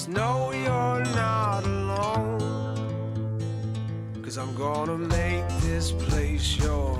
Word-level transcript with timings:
Just 0.00 0.08
know 0.08 0.50
you're 0.50 1.04
not 1.14 1.62
alone. 1.62 2.38
Cause 4.22 4.38
I'm 4.38 4.54
gonna 4.54 4.96
make 4.96 5.46
this 5.60 5.92
place 5.92 6.56
your. 6.56 6.98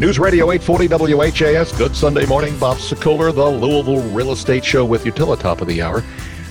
News 0.00 0.18
Radio 0.18 0.50
840 0.50 1.14
WHAS. 1.14 1.70
Good 1.78 1.94
Sunday 1.94 2.26
morning. 2.26 2.58
Bob 2.58 2.78
Sokoler, 2.78 3.32
the 3.32 3.48
Louisville 3.48 4.02
Real 4.10 4.32
Estate 4.32 4.64
Show 4.64 4.84
with 4.84 5.06
you 5.06 5.12
till 5.12 5.26
the 5.26 5.36
top 5.36 5.60
of 5.60 5.68
the 5.68 5.80
hour. 5.80 6.02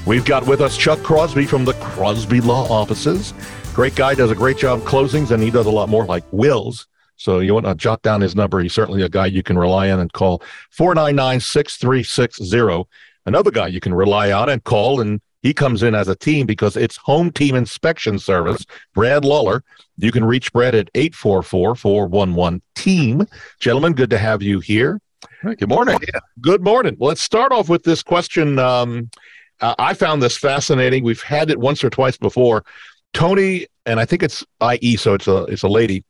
We've 0.06 0.24
got 0.24 0.48
with 0.48 0.62
us 0.62 0.78
Chuck 0.78 1.00
Crosby 1.00 1.46
from 1.46 1.66
the 1.66 1.74
Crosby 1.74 2.40
Law 2.40 2.70
Offices. 2.70 3.34
Great 3.74 3.96
guy, 3.96 4.16
does 4.16 4.32
a 4.32 4.36
great 4.36 4.58
job 4.58 4.80
closings, 4.84 5.32
and 5.32 5.44
he 5.44 5.52
does 5.52 5.66
a 5.66 5.70
lot 5.70 5.90
more 5.90 6.06
like 6.06 6.24
wills. 6.32 6.88
So 7.18 7.40
you 7.40 7.54
want 7.54 7.66
to 7.66 7.76
jot 7.76 8.02
down 8.04 8.22
his 8.22 8.38
number. 8.38 8.62
He's 8.62 8.72
certainly 8.72 9.02
a 9.02 9.10
guy 9.10 9.26
you 9.26 9.44
can 9.44 9.58
rely 9.58 9.92
on 9.92 10.00
and 10.00 10.14
call 10.14 10.42
499 10.70 11.42
6360. 11.42 12.88
Another 13.30 13.52
guy 13.52 13.68
you 13.68 13.80
can 13.80 13.94
rely 13.94 14.32
on 14.32 14.50
and 14.50 14.64
call, 14.64 15.02
and 15.02 15.22
he 15.44 15.54
comes 15.54 15.84
in 15.84 15.94
as 15.94 16.08
a 16.08 16.16
team 16.16 16.48
because 16.48 16.76
it's 16.76 16.98
Home 16.98 17.30
Team 17.30 17.54
Inspection 17.54 18.18
Service. 18.18 18.66
Brad 18.96 19.24
Lawler. 19.24 19.64
You 19.98 20.12
can 20.12 20.26
reach 20.26 20.52
Brad 20.52 20.74
at 20.74 20.90
844 20.96 21.76
411 21.76 22.64
Team. 22.74 23.28
Gentlemen, 23.60 23.94
good 23.94 24.10
to 24.10 24.18
have 24.18 24.42
you 24.42 24.60
here. 24.62 25.00
Good 25.44 25.70
morning. 25.70 26.00
Good 26.42 26.64
morning. 26.64 26.98
Let's 27.00 27.22
start 27.22 27.52
off 27.52 27.70
with 27.70 27.84
this 27.84 28.02
question. 28.02 28.58
Um, 28.58 29.12
uh, 29.62 29.76
I 29.78 29.94
found 29.94 30.24
this 30.24 30.36
fascinating. 30.36 31.04
We've 31.04 31.22
had 31.22 31.52
it 31.52 31.60
once 31.60 31.84
or 31.84 31.92
twice 31.92 32.18
before. 32.18 32.66
Tony, 33.14 33.68
and 33.86 34.00
I 34.00 34.06
think 34.06 34.24
it's 34.24 34.44
IE, 34.60 34.96
so 34.96 35.14
it's 35.14 35.28
a 35.28 35.44
it's 35.44 35.62
a 35.62 35.70
lady, 35.70 36.04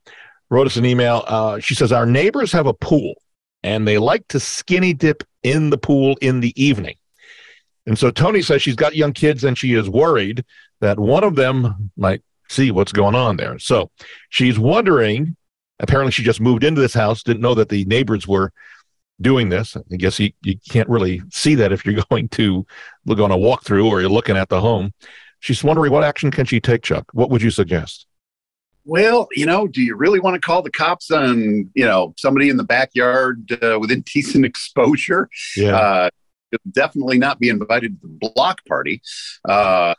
wrote 0.50 0.68
us 0.68 0.78
an 0.78 0.86
email. 0.86 1.26
Uh, 1.28 1.60
she 1.60 1.76
says 1.76 1.92
our 1.92 2.06
neighbors 2.06 2.54
have 2.54 2.66
a 2.66 2.74
pool, 2.74 3.16
and 3.62 3.86
they 3.86 3.98
like 3.98 4.26
to 4.30 4.40
skinny 4.40 4.94
dip 4.94 5.26
in 5.44 5.70
the 5.70 5.78
pool 5.78 6.18
in 6.22 6.40
the 6.40 6.54
evening. 6.56 6.96
And 7.86 7.98
so 7.98 8.12
Tony 8.12 8.42
says 8.42 8.62
she's 8.62 8.76
got 8.76 8.96
young 8.96 9.14
kids, 9.14 9.44
and 9.44 9.58
she 9.58 9.74
is 9.74 9.90
worried 9.90 10.46
that 10.82 11.00
one 11.00 11.24
of 11.24 11.36
them 11.36 11.92
might 11.98 12.22
see 12.50 12.72
what's 12.72 12.92
going 12.92 13.16
on 13.16 13.38
there. 13.38 13.60
So 13.60 13.92
she's 14.30 14.60
wondering. 14.60 15.36
Apparently, 15.82 16.12
she 16.12 16.24
just 16.24 16.42
moved 16.42 16.66
into 16.66 16.82
this 16.82 16.94
house, 16.94 17.24
didn't 17.24 17.42
know 17.42 17.56
that 17.56 17.70
the 17.70 17.86
neighbors 17.86 18.28
were 18.28 18.52
doing 19.22 19.50
this. 19.50 19.78
I 19.78 19.96
guess 19.96 20.20
you, 20.20 20.32
you 20.42 20.58
can't 20.70 20.90
really 20.90 21.22
see 21.32 21.56
that 21.56 21.72
if 21.72 21.86
you're 21.86 22.02
going 22.10 22.30
to 22.30 22.66
look 23.06 23.20
on 23.20 23.32
a 23.32 23.38
walkthrough 23.38 23.90
or 23.90 24.02
you're 24.02 24.10
looking 24.10 24.38
at 24.38 24.50
the 24.50 24.62
home. 24.62 24.94
She's 25.40 25.64
wondering 25.64 25.92
what 25.92 26.04
action 26.04 26.32
can 26.32 26.46
she 26.46 26.60
take, 26.60 26.84
Chuck? 26.84 27.06
What 27.14 27.30
would 27.30 27.42
you 27.42 27.52
suggest? 27.52 28.06
Well, 28.86 29.28
you 29.34 29.46
know, 29.46 29.68
do 29.68 29.82
you 29.82 29.96
really 29.96 30.20
want 30.20 30.36
to 30.36 30.42
call 30.42 30.62
the 30.62 30.72
cops 30.72 31.12
on, 31.12 31.70
you 31.76 31.86
know, 31.86 32.14
somebody 32.18 32.50
in 32.50 32.58
the 32.58 32.64
backyard 32.64 33.52
uh, 33.62 33.78
within 33.80 34.02
decent 34.14 34.46
exposure? 34.46 35.30
Yeah. 35.56 35.78
Uh, 35.78 36.10
definitely 36.72 37.18
not 37.18 37.40
be 37.40 37.50
invited 37.50 38.02
to 38.02 38.08
the 38.08 38.30
block 38.34 38.66
party. 38.66 39.02
Uh, 39.48 39.94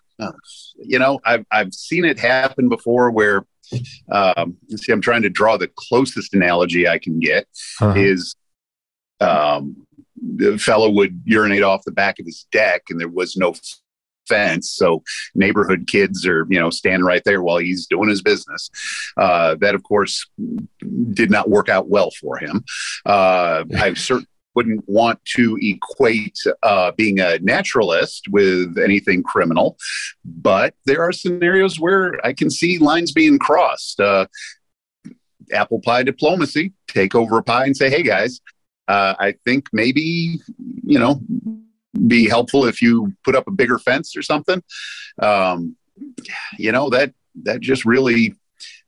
you 0.76 0.98
know, 0.98 1.20
I've, 1.24 1.46
I've 1.50 1.72
seen 1.72 2.04
it 2.04 2.18
happen 2.18 2.68
before 2.68 3.10
where, 3.10 3.46
um, 4.12 4.56
see, 4.76 4.92
I'm 4.92 5.00
trying 5.00 5.22
to 5.22 5.30
draw 5.30 5.56
the 5.56 5.70
closest 5.76 6.34
analogy 6.34 6.86
I 6.88 6.98
can 6.98 7.20
get 7.20 7.46
Uh-huh. 7.80 7.94
is 7.96 8.34
um, 9.20 9.86
the 10.22 10.58
fellow 10.58 10.90
would 10.90 11.22
urinate 11.24 11.62
off 11.62 11.84
the 11.84 11.92
back 11.92 12.18
of 12.18 12.26
his 12.26 12.46
deck 12.52 12.82
and 12.90 13.00
there 13.00 13.08
was 13.08 13.36
no 13.36 13.54
fence 14.28 14.70
so 14.70 15.02
neighborhood 15.34 15.86
kids 15.88 16.24
are 16.24 16.46
you 16.50 16.58
know 16.60 16.70
standing 16.70 17.04
right 17.04 17.22
there 17.24 17.42
while 17.42 17.58
he's 17.58 17.86
doing 17.86 18.08
his 18.08 18.22
business 18.22 18.70
uh, 19.16 19.56
that 19.56 19.74
of 19.74 19.82
course 19.82 20.28
did 21.12 21.30
not 21.32 21.50
work 21.50 21.68
out 21.68 21.88
well 21.88 22.10
for 22.20 22.36
him 22.38 22.62
uh, 23.06 23.64
i 23.78 23.92
certainly 23.94 24.26
wouldn't 24.60 24.84
want 24.88 25.18
to 25.24 25.58
equate 25.60 26.38
uh, 26.62 26.92
being 26.92 27.18
a 27.20 27.38
naturalist 27.38 28.26
with 28.30 28.76
anything 28.78 29.22
criminal 29.22 29.76
but 30.24 30.74
there 30.86 31.00
are 31.00 31.12
scenarios 31.12 31.80
where 31.80 32.04
i 32.24 32.32
can 32.32 32.50
see 32.50 32.78
lines 32.78 33.12
being 33.12 33.38
crossed 33.38 34.00
uh, 34.00 34.26
apple 35.52 35.80
pie 35.80 36.02
diplomacy 36.02 36.72
take 36.88 37.14
over 37.14 37.38
a 37.38 37.42
pie 37.42 37.64
and 37.64 37.76
say 37.76 37.88
hey 37.88 38.02
guys 38.02 38.40
uh, 38.90 39.14
I 39.20 39.34
think 39.44 39.68
maybe 39.72 40.40
you 40.84 40.98
know 40.98 41.20
be 42.08 42.28
helpful 42.28 42.64
if 42.64 42.82
you 42.82 43.12
put 43.24 43.36
up 43.36 43.46
a 43.46 43.52
bigger 43.52 43.78
fence 43.78 44.16
or 44.16 44.22
something. 44.22 44.62
Um, 45.20 45.76
you 46.58 46.72
know 46.72 46.90
that 46.90 47.14
that 47.44 47.60
just 47.60 47.84
really 47.84 48.34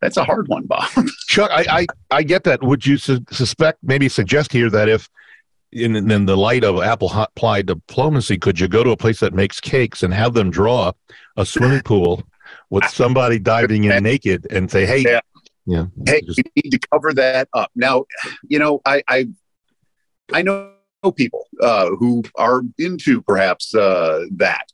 that's 0.01 0.17
a 0.17 0.25
hard 0.25 0.49
one, 0.49 0.67
Bob. 0.67 0.91
Chuck, 1.29 1.51
I, 1.53 1.65
I, 1.71 1.87
I 2.11 2.23
get 2.25 2.43
that. 2.45 2.65
Would 2.65 2.85
you 2.85 2.99
su- 2.99 3.25
suspect, 3.31 3.79
maybe 3.85 4.09
suggest 4.09 4.53
here 4.53 4.69
that 4.71 4.89
if, 4.89 5.09
in, 5.73 5.97
in 6.11 6.27
the 6.27 6.37
light 6.37 6.65
of 6.65 6.83
apple 6.83 7.09
hot 7.09 7.35
pie 7.35 7.63
diplomacy, 7.63 8.39
could 8.39 8.61
you 8.61 8.69
go 8.69 8.85
to 8.85 8.91
a 8.91 8.97
place 8.97 9.21
that 9.21 9.33
makes 9.35 9.61
cakes 9.61 10.03
and 10.03 10.13
have 10.13 10.35
them 10.35 10.51
draw 10.51 10.93
a 11.37 11.47
swimming 11.47 11.81
pool 11.83 12.23
with 12.71 12.85
somebody 12.89 13.39
diving 13.39 13.85
in 13.85 14.03
naked 14.03 14.47
and 14.51 14.71
say, 14.71 14.85
hey, 14.87 15.01
Yeah. 15.03 15.21
yeah, 15.67 15.87
hey, 16.07 16.21
just- 16.23 16.39
we 16.39 16.63
need 16.63 16.71
to 16.71 16.79
cover 16.91 17.13
that 17.15 17.49
up. 17.55 17.71
Now, 17.75 18.05
you 18.49 18.59
know, 18.59 18.81
I 18.85 19.03
I, 19.09 19.29
I 20.33 20.43
know 20.43 20.71
people 21.17 21.47
uh, 21.61 21.87
who 21.99 22.23
are 22.37 22.63
into 22.79 23.21
perhaps 23.23 23.75
uh, 23.75 24.25
that, 24.37 24.67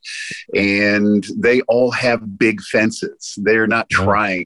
and 0.55 1.25
they 1.35 1.61
all 1.61 1.89
have 1.91 2.37
big 2.37 2.61
fences. 2.61 3.33
They're 3.37 3.65
not 3.67 3.89
trying 3.89 4.45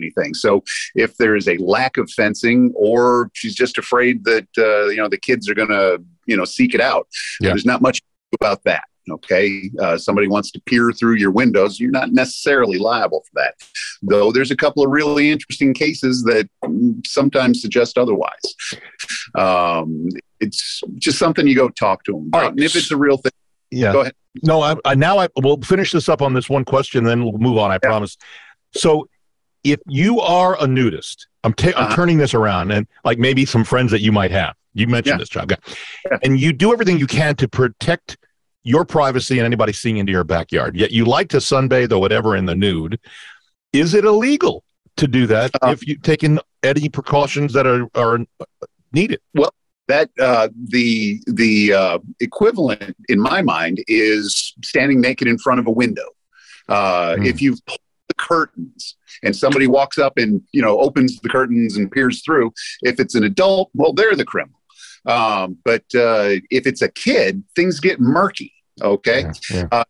anything. 0.00 0.34
So 0.34 0.62
if 0.94 1.16
there 1.16 1.36
is 1.36 1.48
a 1.48 1.56
lack 1.58 1.96
of 1.96 2.10
fencing, 2.10 2.72
or 2.74 3.30
she's 3.34 3.54
just 3.54 3.78
afraid 3.78 4.24
that 4.24 4.46
uh, 4.58 4.86
you 4.88 4.96
know 4.96 5.08
the 5.08 5.18
kids 5.18 5.48
are 5.48 5.54
going 5.54 5.68
to 5.68 6.02
you 6.26 6.36
know 6.36 6.44
seek 6.44 6.74
it 6.74 6.80
out, 6.80 7.08
Yeah. 7.40 7.50
there's 7.50 7.66
not 7.66 7.82
much 7.82 8.00
about 8.40 8.62
that. 8.64 8.84
Okay, 9.10 9.70
uh, 9.80 9.96
somebody 9.96 10.28
wants 10.28 10.50
to 10.50 10.60
peer 10.66 10.92
through 10.92 11.14
your 11.14 11.30
windows, 11.30 11.80
you're 11.80 11.90
not 11.90 12.12
necessarily 12.12 12.76
liable 12.76 13.22
for 13.22 13.40
that. 13.40 13.54
Though 14.02 14.30
there's 14.32 14.50
a 14.50 14.56
couple 14.56 14.84
of 14.84 14.90
really 14.90 15.30
interesting 15.30 15.72
cases 15.72 16.22
that 16.24 16.46
mm, 16.62 17.06
sometimes 17.06 17.62
suggest 17.62 17.96
otherwise. 17.96 18.42
Um, 19.34 20.08
it's 20.40 20.82
just 20.96 21.18
something 21.18 21.46
you 21.46 21.56
go 21.56 21.68
talk 21.70 22.04
to 22.04 22.12
them 22.12 22.26
about. 22.28 22.36
All 22.38 22.42
right. 22.48 22.50
And 22.52 22.60
if 22.62 22.76
it's 22.76 22.90
a 22.90 22.96
real 22.96 23.16
thing, 23.16 23.32
yeah. 23.70 23.92
Go 23.92 24.00
ahead. 24.02 24.14
No, 24.42 24.60
I, 24.62 24.76
I 24.84 24.94
now 24.94 25.18
I 25.18 25.28
will 25.42 25.60
finish 25.62 25.92
this 25.92 26.08
up 26.08 26.22
on 26.22 26.32
this 26.34 26.48
one 26.48 26.64
question, 26.64 27.04
then 27.04 27.22
we'll 27.24 27.38
move 27.38 27.58
on. 27.58 27.70
I 27.70 27.74
Yeah. 27.74 27.78
promise. 27.88 28.16
So, 28.74 29.08
if 29.64 29.80
you 29.86 30.20
are 30.20 30.56
a 30.62 30.66
nudist, 30.66 31.26
I'm 31.44 31.54
Uh-huh. 31.58 31.94
turning 31.94 32.18
this 32.18 32.34
around, 32.34 32.70
and 32.70 32.86
like 33.04 33.18
maybe 33.18 33.44
some 33.44 33.64
friends 33.64 33.90
that 33.92 34.00
you 34.00 34.12
might 34.12 34.30
have. 34.30 34.54
You 34.74 34.86
mentioned 34.86 35.14
Yeah. 35.14 35.18
this, 35.18 35.28
Chuck, 35.28 35.50
Yeah. 36.10 36.18
and 36.22 36.38
you 36.38 36.52
do 36.52 36.72
everything 36.72 36.98
you 36.98 37.06
can 37.06 37.34
to 37.36 37.48
protect 37.48 38.16
your 38.64 38.84
privacy 38.84 39.38
and 39.38 39.46
anybody 39.46 39.72
seeing 39.72 39.96
into 39.96 40.12
your 40.12 40.24
backyard. 40.24 40.76
Yet 40.76 40.90
you 40.92 41.04
like 41.04 41.28
to 41.30 41.38
sunbathe 41.38 41.90
or 41.92 41.98
whatever 42.00 42.36
in 42.36 42.44
the 42.46 42.54
nude. 42.54 42.98
Is 43.72 43.94
it 43.94 44.04
illegal 44.04 44.64
to 44.96 45.06
do 45.08 45.26
that 45.26 45.50
Uh, 45.62 45.70
if 45.70 45.86
you've 45.86 46.02
taken 46.02 46.38
any 46.62 46.88
precautions 46.88 47.52
that 47.54 47.66
are 47.66 47.86
are 47.94 48.18
needed? 48.92 49.20
Well, 49.34 49.52
that 49.86 50.10
uh, 50.20 50.48
the 50.68 51.20
the 51.26 51.72
uh, 51.72 51.98
equivalent 52.20 52.94
in 53.08 53.20
my 53.20 53.40
mind 53.42 53.82
is 53.88 54.54
standing 54.62 55.00
naked 55.00 55.28
in 55.28 55.38
front 55.38 55.60
of 55.60 55.66
a 55.66 55.70
window. 55.70 56.08
Uh, 56.68 57.16
Hmm. 57.16 57.24
If 57.24 57.40
you've 57.40 57.64
pulled 57.64 57.80
curtains 58.18 58.96
and 59.22 59.34
somebody 59.34 59.66
walks 59.66 59.98
up 59.98 60.14
and 60.18 60.42
you 60.52 60.60
know 60.62 60.78
opens 60.80 61.18
the 61.20 61.28
curtains 61.28 61.76
and 61.76 61.90
peers 61.90 62.22
through, 62.22 62.52
if 62.82 63.00
it's 63.00 63.14
an 63.14 63.24
adult, 63.24 63.70
well, 63.74 63.92
they're 63.92 64.14
the 64.16 64.24
criminal. 64.24 64.60
Um, 65.06 65.56
but 65.64 65.84
uh, 65.94 66.36
if 66.50 66.66
it's 66.66 66.82
a 66.82 66.88
kid, 66.88 67.42
things 67.56 67.80
get 67.80 68.00
murky. 68.00 68.52
Okay, 68.82 69.24
Yeah. 69.50 69.82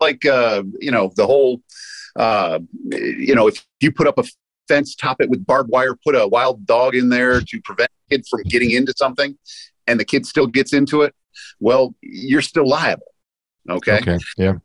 like 0.00 0.24
uh, 0.26 0.62
you 0.80 0.90
know 0.90 1.12
the 1.16 1.26
whole 1.26 1.62
uh, 2.16 2.58
you 2.92 3.34
know 3.34 3.46
if 3.48 3.64
you 3.80 3.90
put 3.92 4.06
up 4.06 4.18
a 4.18 4.24
fence 4.68 4.94
top 4.94 5.20
it 5.20 5.28
with 5.28 5.44
barbed 5.44 5.68
wire 5.70 5.96
put 6.04 6.14
a 6.14 6.28
wild 6.28 6.64
dog 6.64 6.94
in 6.94 7.08
there 7.08 7.40
to 7.40 7.60
prevent 7.62 7.90
a 7.90 8.14
kid 8.14 8.24
from 8.30 8.40
getting 8.44 8.70
into 8.70 8.92
something 8.96 9.36
and 9.88 9.98
the 9.98 10.04
kid 10.04 10.24
still 10.24 10.46
gets 10.46 10.72
into 10.72 11.02
it 11.02 11.12
well 11.58 11.92
you're 12.02 12.40
still 12.40 12.68
liable 12.68 13.12
okay, 13.68 13.98
Okay. 13.98 14.18
Yeah. 14.36 14.58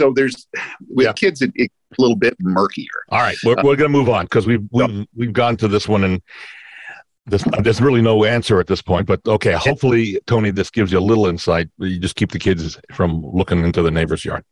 so 0.00 0.12
there's 0.14 0.46
with 0.88 1.06
Yeah. 1.06 1.12
kids 1.14 1.42
it, 1.42 1.50
it's 1.56 1.74
a 1.74 1.77
little 1.98 2.16
bit 2.16 2.36
murkier 2.40 2.86
All 3.08 3.20
right, 3.20 3.36
we're, 3.44 3.56
we're 3.56 3.76
going 3.76 3.90
to 3.90 3.98
move 3.98 4.08
on 4.08 4.26
because 4.26 4.46
we've 4.46 4.62
we've, 4.70 5.06
we've 5.14 5.32
gone 5.32 5.56
to 5.58 5.68
this 5.68 5.88
one 5.88 6.04
and 6.04 6.22
this, 7.28 7.44
there's 7.60 7.80
really 7.80 8.02
no 8.02 8.24
answer 8.24 8.58
at 8.58 8.66
this 8.66 8.82
point. 8.82 9.06
But 9.06 9.20
okay, 9.26 9.52
hopefully, 9.52 10.20
Tony, 10.26 10.50
this 10.50 10.70
gives 10.70 10.92
you 10.92 10.98
a 10.98 11.00
little 11.00 11.26
insight. 11.26 11.68
You 11.78 11.98
just 11.98 12.16
keep 12.16 12.32
the 12.32 12.38
kids 12.38 12.78
from 12.92 13.22
looking 13.22 13.64
into 13.64 13.82
the 13.82 13.90
neighbor's 13.90 14.24
yard. 14.24 14.44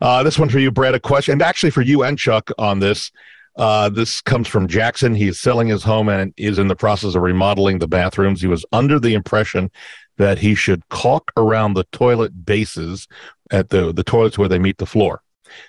Uh, 0.00 0.22
this 0.22 0.38
one 0.38 0.48
for 0.48 0.58
you, 0.58 0.70
Brad. 0.70 0.94
A 0.94 1.00
question, 1.00 1.32
and 1.32 1.42
actually 1.42 1.70
for 1.70 1.82
you 1.82 2.02
and 2.02 2.18
Chuck 2.18 2.50
on 2.58 2.80
this. 2.80 3.10
Uh, 3.54 3.90
this 3.90 4.22
comes 4.22 4.48
from 4.48 4.66
Jackson. 4.66 5.14
He's 5.14 5.38
selling 5.38 5.68
his 5.68 5.82
home 5.82 6.08
and 6.08 6.32
is 6.38 6.58
in 6.58 6.68
the 6.68 6.74
process 6.74 7.14
of 7.14 7.20
remodeling 7.20 7.80
the 7.80 7.86
bathrooms. 7.86 8.40
He 8.40 8.46
was 8.46 8.64
under 8.72 8.98
the 8.98 9.12
impression 9.12 9.70
that 10.16 10.38
he 10.38 10.54
should 10.54 10.88
caulk 10.88 11.30
around 11.36 11.74
the 11.74 11.84
toilet 11.92 12.46
bases 12.46 13.06
at 13.50 13.68
the 13.68 13.92
the 13.92 14.02
toilets 14.02 14.38
where 14.38 14.48
they 14.48 14.58
meet 14.58 14.78
the 14.78 14.86
floor. 14.86 15.22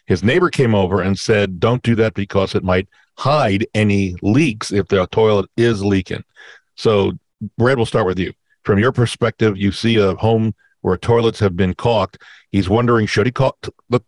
His 0.06 0.24
neighbor 0.24 0.50
came 0.50 0.76
over 0.76 1.02
and 1.02 1.18
said, 1.18 1.60
"Don't 1.60 1.84
do 1.84 1.96
that 1.96 2.14
because 2.14 2.56
it 2.56 2.64
might 2.64 2.88
hide 3.18 3.66
any 3.74 4.16
leaks 4.22 4.72
if 4.72 4.88
the 4.88 5.08
toilet 5.08 5.50
is 5.58 5.84
leaking." 5.84 6.24
So, 6.76 7.14
Brad, 7.58 7.78
we'll 7.78 7.86
start 7.86 8.06
with 8.06 8.20
you. 8.20 8.34
From 8.64 8.80
your 8.80 8.92
perspective, 8.92 9.58
you 9.58 9.72
see 9.72 9.98
a 9.98 10.16
home 10.16 10.56
where 10.82 10.98
toilets 10.98 11.40
have 11.40 11.56
been 11.56 11.74
caulked. 11.74 12.18
He's 12.52 12.70
wondering 12.70 13.08
should 13.08 13.26
he 13.26 13.32
caulk, 13.32 13.58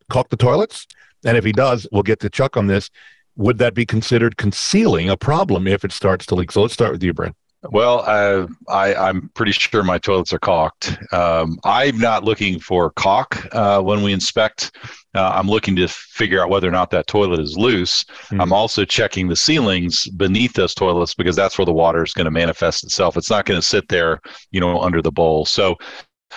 caulk 0.09 0.29
the 0.29 0.37
toilets? 0.37 0.87
And 1.25 1.37
if 1.37 1.43
he 1.43 1.51
does, 1.51 1.87
we'll 1.91 2.03
get 2.03 2.19
to 2.19 2.29
Chuck 2.29 2.55
on 2.57 2.67
this. 2.67 2.89
Would 3.35 3.57
that 3.57 3.73
be 3.73 3.85
considered 3.85 4.37
concealing 4.37 5.09
a 5.09 5.17
problem 5.17 5.67
if 5.67 5.83
it 5.83 5.91
starts 5.91 6.25
to 6.27 6.35
leak? 6.35 6.51
So 6.51 6.61
let's 6.61 6.73
start 6.73 6.91
with 6.91 7.03
you, 7.03 7.13
Brent. 7.13 7.35
Well, 7.71 8.03
uh, 8.05 8.47
I, 8.69 8.95
I'm 8.95 9.29
pretty 9.29 9.51
sure 9.51 9.83
my 9.83 9.97
toilets 9.97 10.33
are 10.33 10.39
caulked. 10.39 10.97
Um, 11.13 11.59
I'm 11.63 11.97
not 11.97 12.23
looking 12.23 12.59
for 12.59 12.91
caulk 12.91 13.47
uh, 13.53 13.81
when 13.81 14.03
we 14.03 14.13
inspect. 14.13 14.75
Uh, 15.13 15.31
I'm 15.33 15.47
looking 15.47 15.75
to 15.77 15.87
figure 15.87 16.41
out 16.41 16.49
whether 16.49 16.67
or 16.67 16.71
not 16.71 16.89
that 16.91 17.07
toilet 17.07 17.39
is 17.39 17.57
loose. 17.57 18.03
Mm-hmm. 18.03 18.41
I'm 18.41 18.53
also 18.53 18.85
checking 18.85 19.27
the 19.27 19.35
ceilings 19.35 20.07
beneath 20.09 20.53
those 20.53 20.73
toilets 20.73 21.13
because 21.13 21.35
that's 21.35 21.57
where 21.57 21.65
the 21.65 21.73
water 21.73 22.03
is 22.03 22.13
going 22.13 22.25
to 22.25 22.31
manifest 22.31 22.83
itself. 22.83 23.17
It's 23.17 23.29
not 23.29 23.45
going 23.45 23.59
to 23.59 23.65
sit 23.65 23.87
there, 23.87 24.19
you 24.51 24.59
know, 24.59 24.79
under 24.79 25.01
the 25.01 25.11
bowl. 25.11 25.45
So 25.45 25.77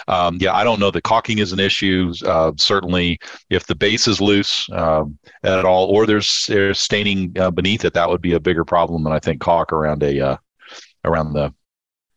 um, 0.06 0.38
yeah, 0.40 0.54
I 0.54 0.62
don't 0.62 0.78
know 0.78 0.90
that 0.92 1.02
caulking 1.02 1.38
is 1.38 1.52
an 1.52 1.58
issue. 1.58 2.12
Uh, 2.24 2.52
certainly, 2.56 3.18
if 3.50 3.66
the 3.66 3.74
base 3.74 4.06
is 4.06 4.20
loose 4.20 4.68
um, 4.70 5.18
at 5.42 5.64
all, 5.64 5.86
or 5.86 6.06
there's, 6.06 6.46
there's 6.46 6.78
staining 6.78 7.36
uh, 7.38 7.50
beneath 7.50 7.84
it, 7.84 7.94
that 7.94 8.08
would 8.08 8.22
be 8.22 8.34
a 8.34 8.40
bigger 8.40 8.64
problem 8.64 9.02
than 9.02 9.12
I 9.12 9.18
think 9.18 9.40
caulk 9.40 9.72
around 9.72 10.02
a 10.02 10.20
uh, 10.20 10.36
around 11.04 11.32
the 11.32 11.52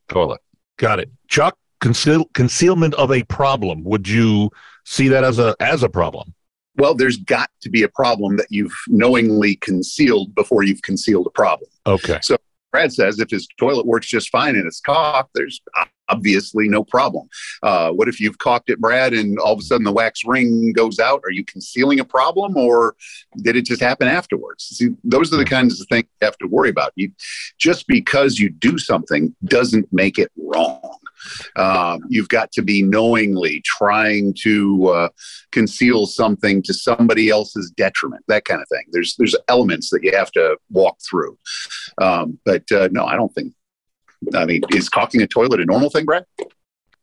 toilet. 0.09 0.41
Got 0.77 0.99
it, 0.99 1.09
Chuck. 1.27 1.57
Conceal, 1.79 2.25
concealment 2.33 2.93
of 2.95 3.11
a 3.11 3.23
problem. 3.23 3.83
Would 3.83 4.07
you 4.07 4.51
see 4.85 5.07
that 5.07 5.23
as 5.23 5.39
a 5.39 5.55
as 5.59 5.81
a 5.81 5.89
problem? 5.89 6.35
Well, 6.77 6.93
there's 6.95 7.17
got 7.17 7.49
to 7.61 7.69
be 7.69 7.83
a 7.83 7.89
problem 7.89 8.37
that 8.37 8.47
you've 8.49 8.75
knowingly 8.87 9.55
concealed 9.55 10.33
before 10.35 10.63
you've 10.63 10.81
concealed 10.83 11.27
a 11.27 11.31
problem. 11.31 11.69
Okay. 11.85 12.19
So 12.21 12.37
Brad 12.71 12.93
says 12.93 13.19
if 13.19 13.29
his 13.29 13.47
toilet 13.57 13.85
works 13.85 14.07
just 14.07 14.29
fine 14.29 14.55
and 14.55 14.65
it's 14.65 14.81
caulked, 14.81 15.31
there's 15.35 15.61
obviously 16.09 16.67
no 16.67 16.83
problem. 16.83 17.27
Uh, 17.63 17.91
what 17.91 18.07
if 18.07 18.19
you've 18.19 18.37
caulked 18.37 18.69
it, 18.69 18.79
Brad, 18.79 19.13
and 19.13 19.39
all 19.39 19.53
of 19.53 19.59
a 19.59 19.63
sudden 19.63 19.83
the 19.83 19.91
wax 19.91 20.21
ring 20.25 20.73
goes 20.73 20.99
out? 20.99 21.21
Are 21.23 21.31
you 21.31 21.43
concealing 21.45 21.99
a 21.99 22.05
problem 22.05 22.57
or 22.57 22.95
did 23.37 23.55
it 23.55 23.65
just 23.65 23.81
happen 23.81 24.07
afterwards? 24.07 24.65
See, 24.65 24.89
those 25.03 25.33
are 25.33 25.37
the 25.37 25.45
kinds 25.45 25.79
of 25.79 25.87
things 25.87 26.05
you 26.21 26.25
have 26.25 26.37
to 26.39 26.47
worry 26.47 26.69
about. 26.69 26.91
You, 26.95 27.11
just 27.57 27.87
because 27.87 28.39
you 28.39 28.49
do 28.49 28.77
something 28.77 29.35
doesn't 29.45 29.91
make 29.91 30.19
it 30.19 30.31
wrong. 30.37 30.97
Um, 31.55 32.01
you've 32.09 32.29
got 32.29 32.51
to 32.53 32.61
be 32.61 32.81
knowingly 32.81 33.61
trying 33.65 34.33
to 34.41 34.87
uh, 34.87 35.09
conceal 35.51 36.05
something 36.05 36.61
to 36.63 36.73
somebody 36.73 37.29
else's 37.29 37.71
detriment, 37.71 38.23
that 38.27 38.45
kind 38.45 38.61
of 38.61 38.67
thing. 38.69 38.85
There's 38.91 39.15
there's 39.17 39.35
elements 39.47 39.89
that 39.91 40.03
you 40.03 40.15
have 40.15 40.31
to 40.33 40.57
walk 40.69 40.97
through. 41.09 41.37
Um, 41.99 42.39
but 42.45 42.71
uh, 42.71 42.89
no, 42.91 43.05
I 43.05 43.15
don't 43.15 43.33
think 43.33 43.53
I 44.35 44.45
mean, 44.45 44.61
is 44.71 44.89
caulking 44.89 45.21
a 45.21 45.27
toilet 45.27 45.59
a 45.59 45.65
normal 45.65 45.89
thing, 45.89 46.05
Brad? 46.05 46.25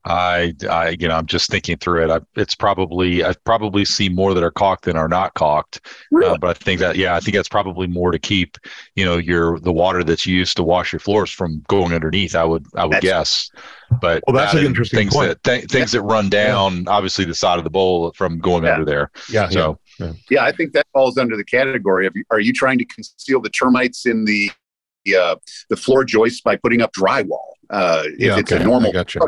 I, 0.05 0.55
I, 0.71 0.97
you 0.99 1.09
know, 1.09 1.17
I'm 1.17 1.27
just 1.27 1.51
thinking 1.51 1.77
through 1.77 2.05
it. 2.05 2.11
I, 2.11 2.21
it's 2.41 2.55
probably, 2.55 3.25
I 3.25 3.35
probably 3.45 3.85
see 3.85 4.09
more 4.09 4.33
that 4.33 4.43
are 4.43 4.51
caulked 4.51 4.83
than 4.83 4.97
are 4.97 5.09
not 5.09 5.35
caulked. 5.35 5.81
Uh, 5.87 6.17
really? 6.17 6.31
Uh, 6.33 6.39
but 6.39 6.51
I 6.51 6.53
think 6.55 6.81
that, 6.81 6.97
yeah, 6.97 7.15
I 7.15 7.21
think 7.21 7.35
that's 7.35 7.49
probably 7.49 7.87
more 7.87 8.11
to 8.11 8.19
keep, 8.19 8.57
you 8.95 9.05
know, 9.05 9.17
your 9.17 9.59
the 9.61 9.73
water 9.73 10.03
that's 10.03 10.27
used 10.27 10.57
to 10.57 10.63
wash 10.63 10.93
your 10.93 11.01
floors 11.01 11.31
from 11.31 11.63
going 11.69 11.93
underneath. 11.93 12.35
I 12.35 12.45
would, 12.45 12.67
I 12.75 12.85
would 12.85 12.95
that's, 12.95 13.03
guess. 13.03 13.51
But 14.01 14.23
well, 14.27 14.37
that's 14.37 14.55
an 14.55 14.65
interesting 14.65 14.99
things 14.99 15.15
point. 15.15 15.29
That, 15.29 15.43
th- 15.43 15.71
things 15.71 15.93
yeah. 15.93 16.01
that 16.01 16.07
run 16.07 16.29
down, 16.29 16.85
yeah. 16.85 16.91
obviously, 16.91 17.25
the 17.25 17.35
side 17.35 17.59
of 17.59 17.65
the 17.65 17.71
bowl 17.71 18.13
from 18.13 18.39
going 18.39 18.65
yeah. 18.65 18.73
under 18.73 18.85
there. 18.85 19.11
Yeah. 19.31 19.49
So. 19.49 19.79
Yeah. 19.99 20.13
yeah, 20.31 20.45
I 20.45 20.53
think 20.53 20.75
that 20.75 20.87
falls 20.93 21.19
under 21.19 21.37
the 21.37 21.43
category 21.43 22.07
of: 22.07 22.15
Are 22.31 22.39
you 22.39 22.53
trying 22.53 22.79
to 22.79 22.85
conceal 22.85 23.41
the 23.41 23.51
termites 23.51 24.07
in 24.07 24.27
the 24.27 24.49
uh, 25.15 25.37
the 25.69 25.77
floor 25.77 26.05
joists 26.05 26.41
by 26.41 26.57
putting 26.57 26.83
up 26.83 26.93
drywall. 26.93 27.53
Uh, 27.71 28.03
if 28.05 28.21
yeah, 28.21 28.39
it's 28.39 28.53
okay. 28.53 28.63
a 28.63 28.67
normal 28.67 28.93
gotcha. 28.93 29.21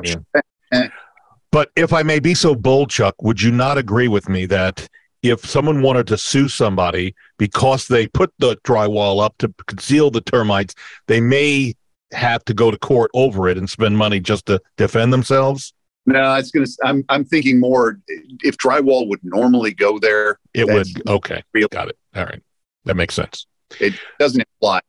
But 1.53 1.71
if 1.77 1.93
I 1.93 2.03
may 2.03 2.21
be 2.21 2.35
so 2.35 2.55
bold, 2.55 2.91
Chuck, 2.91 3.21
would 3.23 3.43
you 3.43 3.51
not 3.51 3.77
agree 3.77 4.09
with 4.09 4.29
me 4.29 4.47
that 4.47 4.89
if 5.23 5.45
someone 5.45 5.83
wanted 5.83 6.07
to 6.09 6.17
sue 6.17 6.49
somebody 6.49 7.15
because 7.39 7.89
they 7.89 8.07
put 8.07 8.33
the 8.39 8.57
drywall 8.59 9.23
up 9.23 9.37
to 9.39 9.53
conceal 9.67 10.11
the 10.11 10.21
termites, 10.21 10.75
they 11.07 11.21
may 11.21 11.75
have 12.13 12.45
to 12.45 12.55
go 12.55 12.71
to 12.71 12.79
court 12.79 13.11
over 13.15 13.49
it 13.49 13.59
and 13.59 13.69
spend 13.69 13.99
money 13.99 14.21
just 14.21 14.47
to 14.47 14.61
defend 14.77 15.13
themselves? 15.13 15.75
No, 16.07 16.35
it's 16.35 16.51
gonna. 16.51 16.67
I'm 16.83 17.05
I'm 17.09 17.25
thinking 17.25 17.61
more. 17.61 18.01
If 18.43 18.57
drywall 18.57 19.09
would 19.09 19.21
normally 19.23 19.73
go 19.73 19.99
there, 19.99 20.39
it 20.55 20.67
would. 20.67 20.87
Okay, 21.09 21.43
real. 21.53 21.69
got 21.69 21.89
it. 21.89 21.99
All 22.17 22.25
right, 22.25 22.43
that 22.85 22.97
makes 22.97 23.15
sense. 23.15 23.47
It 23.79 23.95
doesn't 24.19 24.43
imply 24.63 24.81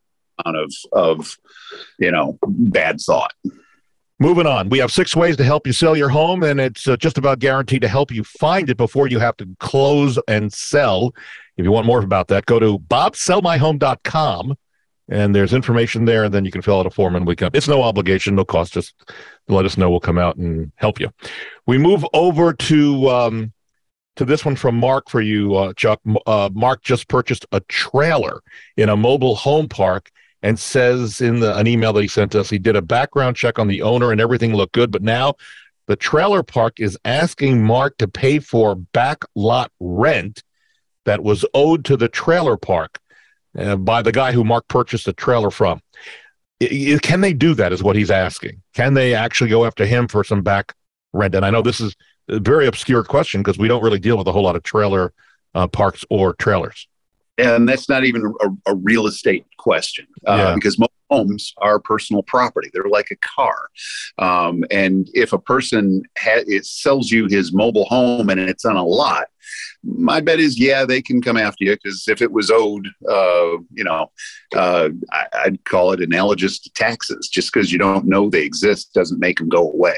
of 0.46 0.72
of 0.94 1.38
you 2.00 2.12
know 2.12 2.40
bad 2.48 3.02
thought. 3.02 3.34
Moving 4.22 4.46
on, 4.46 4.70
we 4.70 4.78
have 4.78 4.92
six 4.92 5.16
ways 5.16 5.36
to 5.38 5.44
help 5.44 5.66
you 5.66 5.74
sell 5.74 5.98
your 5.98 6.10
home, 6.10 6.44
and 6.44 6.60
it's 6.60 6.88
uh, 6.88 6.96
just 6.96 7.18
about 7.18 7.40
guaranteed 7.40 7.82
to 7.82 7.88
help 7.88 8.12
you 8.12 8.24
find 8.24 8.70
it 8.70 8.78
before 8.78 9.08
you 9.08 9.18
have 9.18 9.36
to 9.38 9.48
close 9.60 10.20
and 10.28 10.54
sell. 10.54 11.16
If 11.58 11.66
you 11.66 11.72
want 11.72 11.88
more 11.88 12.04
about 12.04 12.28
that, 12.28 12.46
go 12.46 12.60
to 12.60 12.78
bobsellmyhome.com, 12.78 14.56
and 15.10 15.34
there's 15.34 15.54
information 15.54 16.06
there, 16.06 16.26
and 16.26 16.32
then 16.32 16.46
you 16.46 16.52
can 16.52 16.62
fill 16.62 16.80
out 16.80 16.86
a 16.86 16.92
form, 16.92 17.16
and 17.16 17.26
we 17.26 17.36
can. 17.36 17.50
It's 17.56 17.68
no 17.68 17.82
obligation, 17.82 18.36
no 18.36 18.46
cost. 18.46 18.74
Just 18.74 18.94
let 19.48 19.66
us 19.66 19.76
know. 19.76 19.90
We'll 19.90 20.00
come 20.00 20.20
out 20.20 20.36
and 20.36 20.72
help 20.76 21.00
you. 21.00 21.12
We 21.66 21.80
move 21.80 22.06
over 22.14 22.54
to 22.54 23.10
um, 23.10 23.54
to 24.18 24.24
this 24.24 24.46
one 24.46 24.56
from 24.56 24.76
Mark 24.76 25.10
for 25.10 25.22
you, 25.22 25.56
uh, 25.56 25.74
Chuck. 25.74 26.00
Uh, 26.28 26.52
Mark 26.54 26.84
just 26.84 27.08
purchased 27.08 27.48
a 27.54 27.60
trailer 27.62 28.42
in 28.78 28.88
a 28.88 28.96
mobile 28.96 29.34
home 29.34 29.68
park 29.68 30.12
and 30.44 30.60
says 30.60 31.22
in 31.22 31.40
the, 31.40 31.56
an 31.58 31.68
email 31.68 31.94
that 31.94 32.02
he 32.02 32.08
sent 32.08 32.36
us, 32.36 32.50
he 32.50 32.58
did 32.58 32.76
a 32.76 32.82
background 32.82 33.36
check 33.36 33.60
on 33.60 33.68
the 33.68 33.82
owner 33.82 34.12
and 34.12 34.20
everything 34.20 34.56
looked 34.56 34.74
good. 34.74 34.92
But 34.92 35.04
now 35.04 35.36
the 35.88 35.96
trailer 35.96 36.44
park 36.44 36.80
is 36.80 36.98
asking 37.06 37.64
Mark 37.64 37.98
to 37.98 38.08
pay 38.08 38.40
for 38.40 38.76
back 38.76 39.24
lot 39.36 39.72
rent 39.80 40.44
that 41.06 41.24
was 41.24 41.46
owed 41.54 41.86
to 41.86 41.98
the 41.98 42.10
trailer 42.10 42.58
park 42.58 43.00
uh, 43.58 43.76
by 43.76 44.02
the 44.02 44.12
guy 44.12 44.32
who 44.32 44.44
Mark 44.44 44.68
purchased 44.68 45.06
the 45.06 45.14
trailer 45.14 45.52
from. 45.52 45.82
Can 46.60 47.22
they 47.22 47.34
do 47.34 47.56
that? 47.56 47.74
Is 47.74 47.82
what 47.82 47.96
he's 47.96 48.12
asking. 48.12 48.62
Can 48.76 48.94
they 48.94 49.16
actually 49.16 49.50
go 49.50 49.66
after 49.66 49.86
him 49.86 50.08
for 50.08 50.24
some 50.24 50.44
back 50.44 50.76
rent? 51.12 51.34
And 51.34 51.44
I 51.44 51.50
know 51.50 51.64
this 51.64 51.82
is 51.82 51.96
a 52.28 52.40
very 52.40 52.68
obscure 52.68 53.04
question 53.04 53.42
because 53.42 53.58
we 53.58 53.68
don't 53.68 53.84
really 53.84 54.00
deal 54.00 54.18
with 54.18 54.28
a 54.28 54.32
whole 54.32 54.44
lot 54.44 54.56
of 54.56 54.62
trailer 54.62 55.12
uh, 55.56 55.68
parks 55.68 56.06
or 56.10 56.34
trailers 56.34 56.88
and 57.42 57.68
that's 57.68 57.90
not 57.90 58.06
even 58.06 58.34
a, 58.42 58.72
a 58.72 58.76
real 58.76 59.08
estate 59.08 59.46
question 59.58 60.08
uh, 60.28 60.36
yeah. 60.36 60.56
because 60.56 60.80
most 60.80 60.92
homes 61.10 61.54
are 61.58 61.80
personal 61.80 62.24
property. 62.24 62.70
They're 62.74 62.84
like 62.90 63.12
a 63.12 63.16
car. 63.18 63.70
Um, 64.18 64.64
and 64.72 65.10
if 65.14 65.34
a 65.34 65.40
person 65.40 66.04
ha- 66.18 66.44
it 66.48 66.66
sells 66.66 67.12
you 67.12 67.28
his 67.28 67.52
mobile 67.52 67.86
home 67.86 68.30
and 68.30 68.40
it's 68.40 68.66
on 68.66 68.78
a 68.78 68.86
lot 68.86 69.26
my 69.84 70.22
bet 70.22 70.40
is 70.40 70.60
yeah 70.60 70.86
they 70.86 71.02
can 71.02 71.22
come 71.22 71.38
after 71.38 71.64
you 71.64 71.72
because 71.72 72.08
if 72.08 72.22
it 72.22 72.32
was 72.32 72.52
owed 72.52 72.88
uh, 73.10 73.58
you 73.74 73.84
know 73.84 74.12
uh, 74.56 74.90
I, 75.12 75.46
would 75.46 75.64
call 75.66 75.94
it 75.94 76.02
analogous 76.02 76.60
to 76.60 76.72
taxes. 76.74 77.30
Just 77.30 77.54
because 77.54 77.72
you 77.72 77.78
don't 77.78 78.06
know 78.06 78.30
they 78.30 78.44
exist 78.44 78.94
doesn't 78.94 79.20
make 79.20 79.40
them 79.40 79.50
go 79.50 79.72
away. 79.72 79.98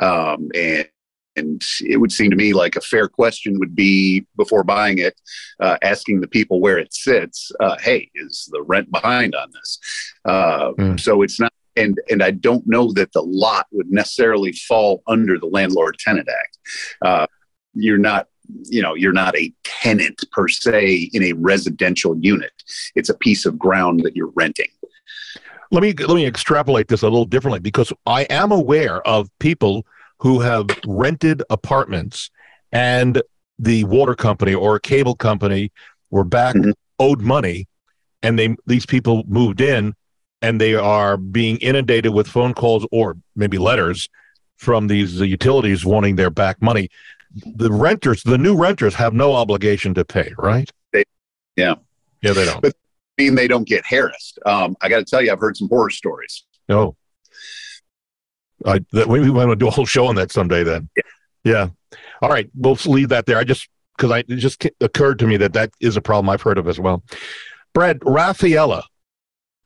Um, 0.00 0.48
and 0.54 0.88
and 1.36 1.62
it 1.80 1.98
would 1.98 2.12
seem 2.12 2.30
to 2.30 2.36
me 2.36 2.52
like 2.52 2.76
a 2.76 2.80
fair 2.80 3.08
question 3.08 3.58
would 3.58 3.74
be 3.74 4.26
before 4.36 4.64
buying 4.64 4.98
it, 4.98 5.20
uh, 5.60 5.78
asking 5.82 6.20
the 6.20 6.28
people 6.28 6.60
where 6.60 6.78
it 6.78 6.92
sits, 6.94 7.50
uh, 7.60 7.76
hey, 7.80 8.10
is 8.14 8.48
the 8.52 8.62
rent 8.62 8.90
behind 8.90 9.34
on 9.34 9.50
this? 9.52 9.78
Uh, 10.24 10.72
mm. 10.72 11.00
So 11.00 11.22
it's 11.22 11.40
not, 11.40 11.52
and 11.76 12.00
and 12.08 12.22
I 12.22 12.30
don't 12.30 12.66
know 12.66 12.92
that 12.92 13.12
the 13.12 13.22
lot 13.22 13.66
would 13.72 13.90
necessarily 13.90 14.52
fall 14.52 15.02
under 15.06 15.38
the 15.38 15.46
Landlord 15.46 15.96
Tenant 15.98 16.28
Act. 16.28 16.58
Uh, 17.04 17.26
you're 17.74 17.98
not 17.98 18.28
you 18.64 18.82
know 18.82 18.94
you're 18.94 19.12
not 19.12 19.36
a 19.36 19.52
tenant 19.64 20.22
per 20.32 20.48
se 20.48 21.10
in 21.12 21.22
a 21.22 21.32
residential 21.32 22.16
unit 22.18 22.52
it's 22.94 23.08
a 23.08 23.14
piece 23.14 23.46
of 23.46 23.58
ground 23.58 24.00
that 24.00 24.14
you're 24.14 24.32
renting 24.34 24.68
let 25.70 25.82
me 25.82 25.92
let 25.92 26.14
me 26.14 26.26
extrapolate 26.26 26.88
this 26.88 27.02
a 27.02 27.06
little 27.06 27.24
differently 27.24 27.58
because 27.58 27.92
i 28.06 28.22
am 28.24 28.52
aware 28.52 29.00
of 29.06 29.30
people 29.38 29.86
who 30.24 30.40
have 30.40 30.66
rented 30.86 31.42
apartments 31.50 32.30
and 32.72 33.22
the 33.58 33.84
water 33.84 34.14
company 34.14 34.54
or 34.54 34.74
a 34.74 34.80
cable 34.80 35.14
company 35.14 35.70
were 36.10 36.24
back 36.24 36.54
mm-hmm. 36.54 36.70
owed 36.98 37.20
money 37.20 37.68
and 38.22 38.38
they 38.38 38.56
these 38.66 38.86
people 38.86 39.22
moved 39.28 39.60
in 39.60 39.94
and 40.40 40.58
they 40.58 40.74
are 40.74 41.18
being 41.18 41.58
inundated 41.58 42.14
with 42.14 42.26
phone 42.26 42.54
calls 42.54 42.86
or 42.90 43.18
maybe 43.36 43.58
letters 43.58 44.08
from 44.56 44.86
these 44.86 45.20
utilities 45.20 45.84
wanting 45.84 46.16
their 46.16 46.30
back 46.30 46.60
money. 46.62 46.88
The 47.44 47.70
renters 47.70 48.22
the 48.22 48.38
new 48.38 48.56
renters 48.56 48.94
have 48.94 49.12
no 49.12 49.34
obligation 49.34 49.92
to 49.92 50.06
pay 50.06 50.32
right? 50.38 50.70
They, 50.94 51.04
yeah. 51.56 51.74
Yeah 52.22 52.32
they 52.32 52.46
don't. 52.46 52.62
But 52.62 52.74
I 53.18 53.24
mean 53.24 53.34
they 53.34 53.46
don't 53.46 53.68
get 53.68 53.84
harassed. 53.84 54.38
Um, 54.46 54.74
i 54.80 54.88
got 54.88 55.00
to 55.00 55.04
tell 55.04 55.20
you 55.20 55.30
i've 55.30 55.38
heard 55.38 55.58
some 55.58 55.68
horror 55.68 55.90
stories. 55.90 56.44
Oh 56.70 56.96
I 58.64 58.80
that 58.92 59.08
we 59.08 59.30
want 59.30 59.50
to 59.50 59.56
do 59.56 59.68
a 59.68 59.70
whole 59.70 59.86
show 59.86 60.06
on 60.06 60.14
that 60.16 60.32
someday. 60.32 60.64
Then, 60.64 60.88
yeah. 60.96 61.02
yeah. 61.44 61.98
All 62.22 62.30
right, 62.30 62.48
we'll 62.54 62.78
leave 62.86 63.10
that 63.10 63.26
there. 63.26 63.38
I 63.38 63.44
just 63.44 63.68
because 63.96 64.10
I 64.10 64.18
it 64.20 64.36
just 64.36 64.66
occurred 64.80 65.18
to 65.20 65.26
me 65.26 65.36
that 65.38 65.52
that 65.52 65.70
is 65.80 65.96
a 65.96 66.02
problem 66.02 66.28
I've 66.30 66.42
heard 66.42 66.58
of 66.58 66.68
as 66.68 66.80
well. 66.80 67.02
Brad 67.72 67.98
Rafaela 68.02 68.84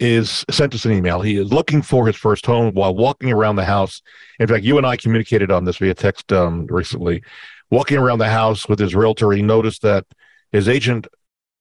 is 0.01 0.45
sent 0.51 0.75
us 0.75 0.85
an 0.85 0.93
email. 0.93 1.21
He 1.21 1.37
is 1.37 1.53
looking 1.53 1.83
for 1.83 2.07
his 2.07 2.17
first 2.17 2.47
home 2.47 2.73
while 2.75 2.95
walking 2.95 3.33
around 3.33 3.57
the 3.57 3.65
house. 3.65 4.01
In 4.39 4.47
fact, 4.47 4.65
you 4.65 4.79
and 4.79 4.87
I 4.87 4.97
communicated 4.97 5.51
on 5.51 5.65
this 5.65 5.79
via 5.79 5.95
text 5.95 6.33
um, 6.33 6.67
recently. 6.67 7.23
Walking 7.71 7.99
around 7.99 8.19
the 8.19 8.31
house 8.31 8.69
with 8.69 8.79
his 8.79 8.95
realtor, 8.95 9.31
he 9.33 9.43
noticed 9.43 9.83
that 9.83 10.07
his 10.53 10.69
agent 10.69 11.07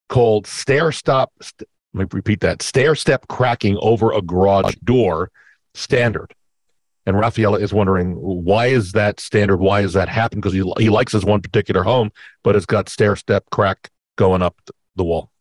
called 0.08 0.48
stair 0.48 0.92
stop. 0.92 1.34
St- 1.42 1.68
let 1.94 2.14
me 2.14 2.18
repeat 2.18 2.42
that: 2.42 2.62
stair 2.62 2.96
step 2.96 3.28
cracking 3.28 3.78
over 3.82 4.14
a 4.14 4.22
garage 4.22 4.76
door 4.84 5.32
standard. 5.74 6.34
And 7.08 7.18
Rafaela 7.18 7.58
is 7.58 7.74
wondering 7.74 8.14
why 8.16 8.68
is 8.68 8.92
that 8.92 9.20
standard? 9.20 9.58
Why 9.58 9.80
is 9.80 9.94
that 9.94 10.10
happen? 10.10 10.40
Because 10.40 10.54
he 10.54 10.72
he 10.78 10.90
likes 10.90 11.14
his 11.14 11.26
one 11.26 11.42
particular 11.42 11.82
home, 11.82 12.12
but 12.44 12.56
it's 12.56 12.66
got 12.66 12.90
stair 12.90 13.16
step 13.16 13.46
crack 13.50 13.90
going 14.18 14.42
up 14.42 14.60
the 14.98 15.06
wall. 15.06 15.32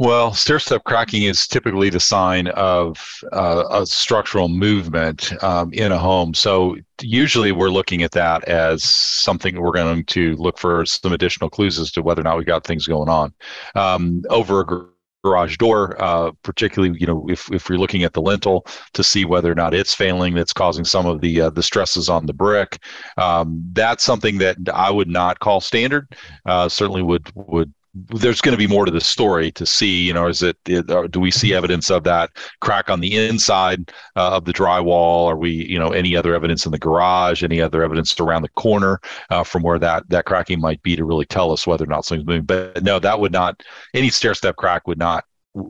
Well, 0.00 0.32
stair 0.32 0.58
step 0.58 0.84
cracking 0.84 1.24
is 1.24 1.46
typically 1.46 1.90
the 1.90 2.00
sign 2.00 2.48
of 2.48 2.98
uh, 3.32 3.64
a 3.70 3.86
structural 3.86 4.48
movement 4.48 5.32
um, 5.42 5.72
in 5.72 5.92
a 5.92 5.98
home. 5.98 6.34
So 6.34 6.76
usually 7.00 7.52
we're 7.52 7.70
looking 7.70 8.02
at 8.02 8.12
that 8.12 8.44
as 8.44 8.84
something 8.84 9.60
we're 9.60 9.72
going 9.72 10.04
to 10.04 10.36
look 10.36 10.58
for 10.58 10.86
some 10.86 11.12
additional 11.12 11.50
clues 11.50 11.78
as 11.78 11.90
to 11.92 12.02
whether 12.02 12.20
or 12.20 12.24
not 12.24 12.38
we've 12.38 12.46
got 12.46 12.64
things 12.64 12.86
going 12.86 13.08
on. 13.08 13.34
Um, 13.74 14.22
over 14.30 14.60
a 14.60 14.86
garage 15.22 15.56
door, 15.56 16.00
uh, 16.02 16.32
particularly, 16.42 16.98
you 16.98 17.06
know, 17.06 17.26
if, 17.28 17.50
if 17.52 17.68
you're 17.68 17.78
looking 17.78 18.02
at 18.02 18.12
the 18.12 18.20
lintel 18.20 18.66
to 18.92 19.04
see 19.04 19.24
whether 19.24 19.50
or 19.50 19.54
not 19.54 19.74
it's 19.74 19.94
failing, 19.94 20.34
that's 20.34 20.52
causing 20.52 20.84
some 20.84 21.06
of 21.06 21.20
the 21.20 21.42
uh, 21.42 21.50
the 21.50 21.62
stresses 21.62 22.08
on 22.08 22.26
the 22.26 22.32
brick. 22.32 22.78
Um, 23.16 23.62
that's 23.72 24.04
something 24.04 24.38
that 24.38 24.56
I 24.72 24.90
would 24.90 25.08
not 25.08 25.38
call 25.38 25.60
standard. 25.60 26.08
Uh, 26.46 26.68
certainly 26.68 27.02
would 27.02 27.30
would 27.34 27.72
there's 27.94 28.40
going 28.40 28.52
to 28.52 28.58
be 28.58 28.66
more 28.66 28.86
to 28.86 28.90
the 28.90 29.00
story 29.00 29.50
to 29.52 29.66
see 29.66 30.02
you 30.02 30.14
know 30.14 30.26
is 30.26 30.42
it, 30.42 30.56
do 30.64 31.20
we 31.20 31.30
see 31.30 31.52
evidence 31.52 31.90
of 31.90 32.04
that 32.04 32.30
crack 32.60 32.88
on 32.88 33.00
the 33.00 33.16
inside 33.16 33.92
uh, 34.16 34.36
of 34.36 34.44
the 34.44 34.52
drywall? 34.52 35.26
Are 35.26 35.36
we 35.36 35.50
you 35.50 35.78
know 35.78 35.90
any 35.90 36.16
other 36.16 36.34
evidence 36.34 36.64
in 36.64 36.72
the 36.72 36.78
garage 36.78 37.42
any 37.42 37.60
other 37.60 37.82
evidence 37.82 38.18
around 38.18 38.42
the 38.42 38.48
corner 38.50 39.00
uh, 39.30 39.44
from 39.44 39.62
where 39.62 39.78
that 39.78 40.08
that 40.08 40.24
cracking 40.24 40.60
might 40.60 40.82
be 40.82 40.96
to 40.96 41.04
really 41.04 41.26
tell 41.26 41.52
us 41.52 41.66
whether 41.66 41.84
or 41.84 41.88
not 41.88 42.04
something's 42.04 42.26
moving? 42.26 42.44
But 42.44 42.82
no 42.82 42.98
that 42.98 43.20
would 43.20 43.32
not 43.32 43.62
any 43.92 44.08
stair 44.08 44.34
step 44.34 44.56
crack 44.56 44.86
would 44.86 44.98
not 44.98 45.24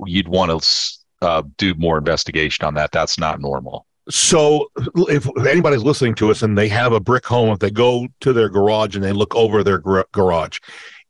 you'd 0.07 0.29
want 0.29 0.63
to 0.63 1.27
uh, 1.27 1.43
do 1.57 1.75
more 1.75 1.99
investigation 1.99 2.65
on 2.65 2.75
that. 2.75 2.93
That's 2.93 3.19
not 3.19 3.41
normal. 3.41 3.87
So 4.11 4.71
if 5.09 5.29
anybody's 5.47 5.85
listening 5.85 6.17
to 6.17 6.31
us 6.33 6.43
and 6.43 6.59
they 6.59 6.69
have 6.69 6.93
a 6.93 6.99
brick 6.99 7.25
home 7.25 7.51
if 7.51 7.61
they 7.61 7.71
go 7.71 8.09
to 8.21 8.33
their 8.33 8.49
garage 8.49 8.97
and 8.97 9.05
they 9.05 9.13
look 9.13 9.35
over 9.37 9.63
their 9.63 9.79
garage 9.79 10.59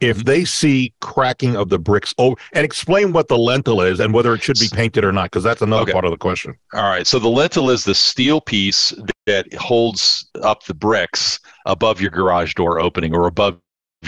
if 0.03 0.25
they 0.25 0.45
see 0.45 0.93
cracking 1.01 1.57
of 1.57 1.69
the 1.69 1.79
bricks 1.79 2.15
over 2.19 2.37
and 2.53 2.65
explain 2.65 3.13
what 3.13 3.29
the 3.29 3.39
lintel 3.39 3.81
is 3.81 4.01
and 4.01 4.13
whether 4.13 4.35
it 4.35 4.43
should 4.43 4.59
be 4.59 4.69
painted 4.73 5.05
or 5.05 5.13
not 5.13 5.25
because 5.25 5.45
that's 5.45 5.63
another 5.63 5.83
okay. 5.83 5.93
part 5.93 6.05
of 6.05 6.11
the 6.11 6.17
question 6.17 6.55
all 6.75 6.83
right 6.83 7.07
so 7.07 7.19
the 7.19 7.29
lintel 7.29 7.71
is 7.71 7.85
the 7.85 7.95
steel 7.95 8.41
piece 8.41 8.93
that 9.27 9.53
holds 9.55 10.29
up 10.43 10.65
the 10.65 10.75
bricks 10.75 11.39
above 11.67 12.01
your 12.01 12.11
garage 12.11 12.55
door 12.55 12.81
opening 12.81 13.15
or 13.15 13.27
above 13.27 13.59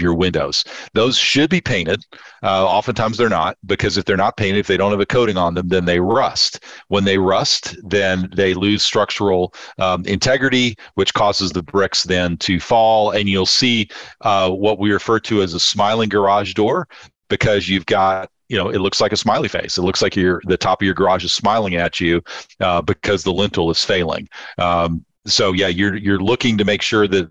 your 0.00 0.14
windows. 0.14 0.64
Those 0.92 1.16
should 1.16 1.50
be 1.50 1.60
painted. 1.60 2.04
Uh, 2.42 2.66
oftentimes 2.66 3.16
they're 3.16 3.28
not 3.28 3.56
because 3.66 3.96
if 3.96 4.04
they're 4.04 4.16
not 4.16 4.36
painted, 4.36 4.58
if 4.58 4.66
they 4.66 4.76
don't 4.76 4.90
have 4.90 5.00
a 5.00 5.06
coating 5.06 5.36
on 5.36 5.54
them, 5.54 5.68
then 5.68 5.84
they 5.84 6.00
rust. 6.00 6.64
When 6.88 7.04
they 7.04 7.18
rust, 7.18 7.76
then 7.82 8.28
they 8.34 8.54
lose 8.54 8.82
structural 8.82 9.54
um, 9.78 10.04
integrity, 10.06 10.76
which 10.94 11.14
causes 11.14 11.52
the 11.52 11.62
bricks 11.62 12.04
then 12.04 12.36
to 12.38 12.60
fall. 12.60 13.10
And 13.10 13.28
you'll 13.28 13.46
see 13.46 13.88
uh, 14.22 14.50
what 14.50 14.78
we 14.78 14.92
refer 14.92 15.20
to 15.20 15.42
as 15.42 15.54
a 15.54 15.60
smiling 15.60 16.08
garage 16.08 16.54
door 16.54 16.88
because 17.28 17.68
you've 17.68 17.86
got 17.86 18.30
you 18.48 18.56
know 18.56 18.68
it 18.68 18.78
looks 18.78 19.00
like 19.00 19.12
a 19.12 19.16
smiley 19.16 19.48
face 19.48 19.78
it 19.78 19.82
looks 19.82 20.02
like 20.02 20.14
your 20.14 20.40
the 20.44 20.56
top 20.56 20.82
of 20.82 20.84
your 20.84 20.94
garage 20.94 21.24
is 21.24 21.32
smiling 21.32 21.74
at 21.76 21.98
you 21.98 22.22
uh, 22.60 22.82
because 22.82 23.24
the 23.24 23.32
lintel 23.32 23.70
is 23.70 23.82
failing 23.82 24.28
um, 24.58 25.04
so 25.26 25.52
yeah 25.52 25.68
you're 25.68 25.96
you're 25.96 26.20
looking 26.20 26.58
to 26.58 26.64
make 26.64 26.82
sure 26.82 27.08
that 27.08 27.30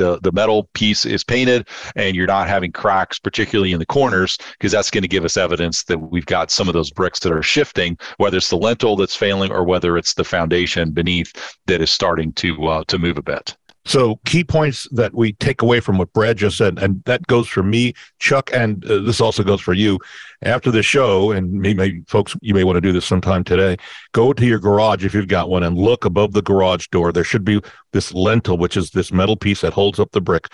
the 0.00 0.18
the 0.22 0.32
metal 0.32 0.68
piece 0.72 1.04
is 1.04 1.22
painted 1.22 1.68
and 1.94 2.16
you're 2.16 2.26
not 2.26 2.48
having 2.48 2.72
cracks 2.72 3.18
particularly 3.18 3.72
in 3.72 3.78
the 3.78 3.86
corners 3.86 4.38
because 4.52 4.72
that's 4.72 4.90
going 4.90 5.02
to 5.02 5.08
give 5.08 5.24
us 5.24 5.36
evidence 5.36 5.84
that 5.84 5.98
we've 5.98 6.26
got 6.26 6.50
some 6.50 6.68
of 6.68 6.74
those 6.74 6.90
bricks 6.90 7.20
that 7.20 7.32
are 7.32 7.42
shifting 7.42 7.98
whether 8.16 8.38
it's 8.38 8.48
the 8.48 8.56
lintel 8.56 8.96
that's 8.96 9.14
failing 9.14 9.52
or 9.52 9.62
whether 9.62 9.98
it's 9.98 10.14
the 10.14 10.24
foundation 10.24 10.90
beneath 10.90 11.54
that 11.66 11.82
is 11.82 11.90
starting 11.90 12.32
to 12.32 12.66
uh, 12.66 12.82
to 12.84 12.98
move 12.98 13.18
a 13.18 13.22
bit 13.22 13.56
so, 13.86 14.16
key 14.26 14.44
points 14.44 14.86
that 14.92 15.14
we 15.14 15.32
take 15.34 15.62
away 15.62 15.80
from 15.80 15.96
what 15.96 16.12
Brad 16.12 16.36
just 16.36 16.58
said, 16.58 16.78
and 16.78 17.02
that 17.04 17.26
goes 17.26 17.48
for 17.48 17.62
me, 17.62 17.94
Chuck, 18.18 18.50
and 18.52 18.84
uh, 18.84 18.98
this 18.98 19.20
also 19.20 19.42
goes 19.42 19.60
for 19.60 19.72
you. 19.72 19.98
After 20.42 20.70
the 20.70 20.82
show, 20.82 21.32
and 21.32 21.52
maybe 21.52 22.02
folks, 22.06 22.36
you 22.42 22.52
may 22.52 22.64
want 22.64 22.76
to 22.76 22.82
do 22.82 22.92
this 22.92 23.06
sometime 23.06 23.42
today. 23.42 23.78
Go 24.12 24.32
to 24.32 24.46
your 24.46 24.58
garage 24.58 25.04
if 25.04 25.14
you've 25.14 25.28
got 25.28 25.48
one, 25.48 25.62
and 25.62 25.78
look 25.78 26.04
above 26.04 26.32
the 26.32 26.42
garage 26.42 26.88
door. 26.88 27.10
There 27.10 27.24
should 27.24 27.44
be 27.44 27.60
this 27.92 28.12
lintel, 28.12 28.58
which 28.58 28.76
is 28.76 28.90
this 28.90 29.12
metal 29.12 29.36
piece 29.36 29.62
that 29.62 29.72
holds 29.72 29.98
up 29.98 30.12
the 30.12 30.20
brick, 30.20 30.48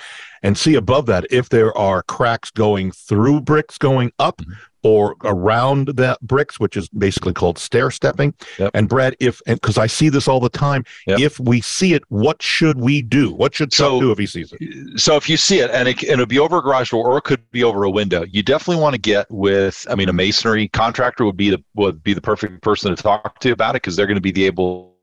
and 0.44 0.56
see 0.56 0.76
above 0.76 1.06
that 1.06 1.26
if 1.30 1.48
there 1.48 1.76
are 1.76 2.04
cracks 2.04 2.50
going 2.52 2.92
through 2.92 3.40
bricks 3.40 3.76
going 3.76 4.12
up, 4.20 4.38
mm-hmm 4.38 4.52
or 4.86 5.16
around 5.24 5.88
the 5.88 6.16
bricks, 6.22 6.60
which 6.60 6.76
is 6.76 6.88
basically 6.90 7.32
called 7.32 7.58
stair 7.58 7.90
stepping. 7.90 8.32
Yep. 8.60 8.70
And 8.72 8.88
Brad, 8.88 9.16
if 9.18 9.42
and 9.44 9.60
because 9.60 9.78
I 9.78 9.88
see 9.88 10.08
this 10.08 10.28
all 10.28 10.38
the 10.38 10.48
time, 10.48 10.84
yep. 11.08 11.18
if 11.18 11.40
we 11.40 11.60
see 11.60 11.92
it, 11.92 12.04
what 12.08 12.40
should 12.40 12.78
we 12.78 13.02
do? 13.02 13.34
What 13.34 13.52
should 13.52 13.72
so, 13.72 13.98
do 13.98 14.12
if 14.12 14.18
he 14.18 14.26
sees 14.26 14.52
it? 14.52 15.00
So 15.00 15.16
if 15.16 15.28
you 15.28 15.36
see 15.36 15.58
it, 15.58 15.72
and 15.72 15.88
it, 15.88 16.00
and 16.02 16.12
it'll 16.12 16.26
be 16.26 16.38
over 16.38 16.58
a 16.58 16.62
garage 16.62 16.90
door, 16.90 17.04
or 17.04 17.18
it 17.18 17.22
could 17.22 17.50
be 17.50 17.64
over 17.64 17.82
a 17.82 17.90
window, 17.90 18.24
you 18.30 18.44
definitely 18.44 18.80
want 18.80 18.94
to 18.94 19.00
get 19.00 19.26
with. 19.28 19.84
I 19.90 19.96
mean, 19.96 20.08
a 20.08 20.12
masonry 20.12 20.68
contractor 20.68 21.24
would 21.24 21.36
be 21.36 21.50
the 21.50 21.64
would 21.74 22.04
be 22.04 22.14
the 22.14 22.20
perfect 22.20 22.62
person 22.62 22.94
to 22.94 23.02
talk 23.02 23.40
to 23.40 23.50
about 23.50 23.70
it 23.70 23.82
because 23.82 23.96
they're 23.96 24.06
going 24.06 24.14
to 24.14 24.20
be 24.20 24.30
the 24.30 24.46
able 24.46 24.94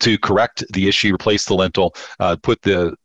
to 0.00 0.18
correct 0.18 0.64
the 0.72 0.88
issue, 0.88 1.14
replace 1.14 1.44
the 1.44 1.54
lintel, 1.54 1.94
uh, 2.18 2.34
put 2.42 2.60
the 2.62 2.96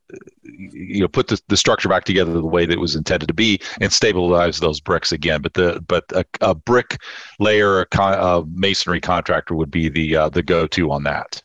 you 0.58 1.02
know 1.02 1.08
put 1.08 1.28
the, 1.28 1.42
the 1.48 1.58
structure 1.58 1.90
back 1.90 2.04
together 2.04 2.34
the 2.34 2.42
way 2.46 2.66
that 2.66 2.74
it 2.74 2.80
was 2.80 2.96
intended 2.96 3.28
to 3.28 3.34
be 3.34 3.60
and 3.80 3.92
stabilize 3.92 4.60
those 4.60 4.80
bricks 4.80 5.12
again. 5.12 5.42
But 5.42 5.54
the 5.54 5.84
but 5.88 6.06
a, 6.12 6.26
a 6.42 6.56
brick 6.56 7.02
layer 7.40 7.82
a, 7.82 7.86
con, 7.86 8.14
a, 8.14 8.46
masonry 8.54 9.02
contractor 9.02 9.56
would 9.56 9.72
be 9.72 9.90
the 9.90 10.16
uh, 10.16 10.30
the 10.30 10.44
go-to 10.44 10.92
on 10.92 11.04
that. 11.04 11.42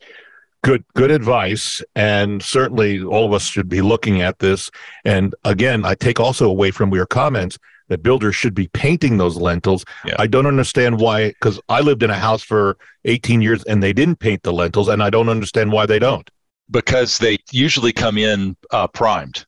Good 0.62 0.84
good 0.94 1.10
advice. 1.10 1.82
And 1.94 2.42
certainly 2.42 3.02
all 3.02 3.26
of 3.26 3.32
us 3.32 3.44
should 3.44 3.68
be 3.68 3.82
looking 3.82 4.22
at 4.22 4.38
this. 4.38 4.70
And 5.04 5.34
again 5.44 5.84
i 5.84 5.94
take 5.94 6.20
also 6.20 6.48
away 6.48 6.70
from 6.70 6.92
your 6.92 7.06
comments 7.06 7.58
that 7.88 8.02
builders 8.02 8.34
should 8.34 8.54
be 8.54 8.68
painting 8.68 9.18
those 9.18 9.36
lintels. 9.36 9.84
Yeah. 10.06 10.16
I 10.18 10.26
don't 10.26 10.46
understand 10.46 10.98
why, 10.98 11.28
because 11.28 11.60
I 11.68 11.80
lived 11.80 12.02
in 12.02 12.08
a 12.08 12.14
house 12.14 12.42
for 12.42 12.78
18 13.04 13.42
years 13.42 13.62
and 13.64 13.82
they 13.82 13.92
didn't 13.92 14.16
paint 14.16 14.44
the 14.44 14.52
lintels 14.52 14.88
and 14.88 15.02
I 15.02 15.10
don't 15.10 15.28
understand 15.28 15.72
why 15.72 15.84
they 15.84 15.98
don't. 15.98 16.30
Because 16.72 17.18
they 17.18 17.38
usually 17.52 17.92
come 17.92 18.18
in 18.18 18.56
uh, 18.72 18.88
primed. 18.88 19.46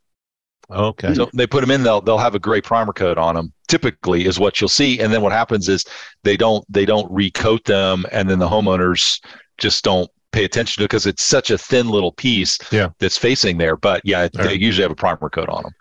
Okay. 0.71 1.15
So 1.15 1.29
they 1.35 1.47
put 1.47 1.61
them 1.61 1.71
in. 1.71 1.83
They'll 1.83 2.01
they'll 2.01 2.19
have 2.19 2.35
a 2.35 2.39
gray 2.39 2.61
primer 2.61 2.93
coat 2.93 3.19
on 3.19 3.35
them. 3.35 3.53
Typically, 3.69 4.27
is 4.27 4.39
what 4.39 4.61
you'll 4.61 4.69
see. 4.69 5.01
And 5.01 5.13
then 5.13 5.23
what 5.23 5.33
happens 5.33 5.69
is 5.69 5.85
they 6.23 6.37
don't 6.37 6.65
they 6.73 6.85
don't 6.85 7.11
recoat 7.11 7.65
them, 7.65 8.07
and 8.13 8.29
then 8.29 8.39
the 8.39 8.49
homeowners 8.49 9.23
just 9.59 9.85
don't 9.85 10.11
pay 10.33 10.45
attention 10.45 10.81
to 10.81 10.85
it 10.85 10.89
because 10.89 11.07
it's 11.07 11.23
such 11.23 11.51
a 11.51 11.59
thin 11.59 11.89
little 11.89 12.13
piece 12.13 12.59
yeah. 12.73 12.89
that's 12.99 13.17
facing 13.17 13.59
there. 13.59 13.77
But 13.77 14.01
yeah, 14.05 14.29
they 14.33 14.45
right. 14.45 14.61
usually 14.61 14.83
have 14.83 14.91
a 14.91 14.97
primer 14.97 15.29
coat 15.29 15.49
on 15.49 15.63
them. 15.63 15.73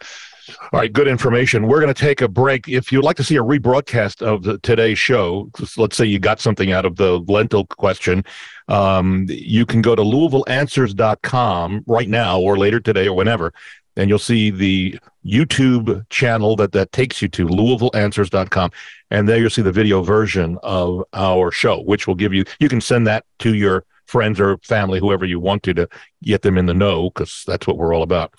All 0.49 0.79
right, 0.79 0.91
good 0.91 1.07
information. 1.07 1.67
We're 1.67 1.79
going 1.79 1.93
to 1.93 2.01
take 2.01 2.21
a 2.21 2.27
break. 2.27 2.67
If 2.67 2.91
you'd 2.91 3.03
like 3.03 3.15
to 3.17 3.23
see 3.23 3.37
a 3.37 3.43
rebroadcast 3.43 4.21
of 4.21 4.43
the, 4.43 4.57
today's 4.59 4.99
show, 4.99 5.49
let's 5.77 5.95
say 5.95 6.05
you 6.05 6.19
got 6.19 6.39
something 6.39 6.71
out 6.71 6.85
of 6.85 6.97
the 6.97 7.19
lintel 7.19 7.65
question, 7.65 8.25
um, 8.67 9.25
you 9.29 9.65
can 9.65 9.81
go 9.81 9.95
to 9.95 10.01
LouisvilleAnswers.com 10.01 11.83
right 11.87 12.09
now 12.09 12.39
or 12.39 12.57
later 12.57 12.79
today 12.79 13.07
or 13.07 13.15
whenever, 13.15 13.53
and 13.95 14.09
you'll 14.09 14.19
see 14.19 14.49
the 14.49 14.99
YouTube 15.25 16.05
channel 16.09 16.55
that 16.57 16.73
that 16.73 16.91
takes 16.91 17.21
you 17.21 17.29
to 17.29 17.47
LouisvilleAnswers.com, 17.47 18.71
and 19.11 19.29
there 19.29 19.37
you'll 19.37 19.49
see 19.49 19.61
the 19.61 19.71
video 19.71 20.01
version 20.01 20.57
of 20.63 21.03
our 21.13 21.51
show, 21.51 21.81
which 21.83 22.05
will 22.05 22.15
give 22.15 22.33
you. 22.33 22.43
You 22.59 22.67
can 22.67 22.81
send 22.81 23.07
that 23.07 23.25
to 23.39 23.55
your 23.55 23.85
friends 24.07 24.39
or 24.41 24.57
family, 24.57 24.99
whoever 24.99 25.23
you 25.23 25.39
want 25.39 25.63
to, 25.63 25.73
to 25.73 25.87
get 26.21 26.41
them 26.41 26.57
in 26.57 26.65
the 26.65 26.73
know, 26.73 27.09
because 27.09 27.45
that's 27.47 27.65
what 27.65 27.77
we're 27.77 27.95
all 27.95 28.03
about 28.03 28.33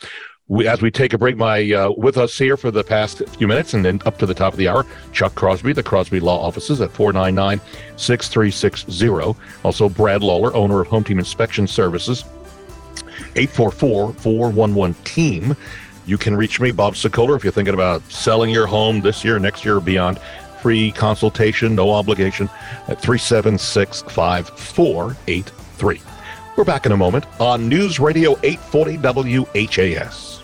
we, 0.49 0.69
as 0.69 0.83
we 0.83 0.91
take 0.91 1.15
a 1.15 1.19
break, 1.19 1.37
my 1.37 1.73
uh, 1.73 1.91
with 1.97 2.19
us 2.19 2.37
here 2.37 2.57
for 2.57 2.71
the 2.71 2.85
past 2.85 3.27
few 3.31 3.49
minutes 3.49 3.73
and 3.73 3.85
then 3.85 4.01
up 4.05 4.19
to 4.19 4.27
the 4.27 4.35
top 4.35 4.53
of 4.53 4.59
the 4.59 4.69
hour, 4.69 4.85
Chuck 5.13 5.35
Crosby, 5.35 5.73
the 5.73 5.83
Crosby 5.83 6.21
Law 6.21 6.39
Offices 6.39 6.81
at 6.83 6.91
499 6.91 7.61
6360. 7.97 9.41
Also, 9.63 9.89
Brad 9.89 10.23
Lawler, 10.23 10.55
owner 10.55 10.81
of 10.81 10.89
Home 10.89 11.03
Team 11.03 11.19
Inspection 11.19 11.67
Services, 11.67 12.25
844 13.37 14.13
411 14.13 14.95
Team. 15.05 15.57
You 16.07 16.19
can 16.19 16.37
reach 16.37 16.61
me, 16.61 16.71
Bob 16.71 16.95
Sokoler, 16.95 17.37
if 17.37 17.45
you're 17.45 17.53
thinking 17.53 17.73
about 17.73 18.03
selling 18.13 18.51
your 18.51 18.67
home 18.67 19.01
this 19.01 19.25
year, 19.25 19.39
next 19.39 19.65
year, 19.65 19.79
or 19.79 19.81
beyond. 19.81 20.19
Free 20.61 20.93
consultation, 20.93 21.75
no 21.75 21.91
obligation 21.91 22.51
at 22.89 23.01
376 23.01 24.03
5483. 24.03 26.14
We're 26.57 26.63
back 26.63 26.87
in 26.87 26.93
a 26.93 26.97
moment 26.97 27.27
on 27.41 27.69
News 27.69 27.99
Radio 27.99 28.39
840 28.45 28.99
WHAS. 28.99 30.44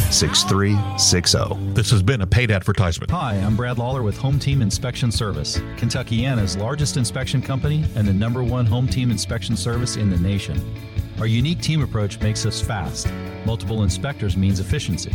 6360. 0.11 1.73
This 1.73 1.89
has 1.89 2.03
been 2.03 2.21
a 2.21 2.27
paid 2.27 2.51
advertisement. 2.51 3.09
Hi, 3.11 3.35
I'm 3.35 3.55
Brad 3.55 3.77
Lawler 3.77 4.03
with 4.03 4.17
Home 4.17 4.37
Team 4.37 4.61
Inspection 4.61 5.09
Service, 5.09 5.61
Kentuckiana's 5.77 6.57
largest 6.57 6.97
inspection 6.97 7.41
company 7.41 7.85
and 7.95 8.05
the 8.05 8.13
number 8.13 8.43
one 8.43 8.65
home 8.65 8.87
team 8.87 9.09
inspection 9.09 9.55
service 9.55 9.95
in 9.95 10.09
the 10.09 10.17
nation. 10.17 10.61
Our 11.17 11.27
unique 11.27 11.61
team 11.61 11.81
approach 11.81 12.19
makes 12.19 12.45
us 12.45 12.61
fast. 12.61 13.07
Multiple 13.45 13.83
inspectors 13.83 14.35
means 14.35 14.59
efficiency. 14.59 15.13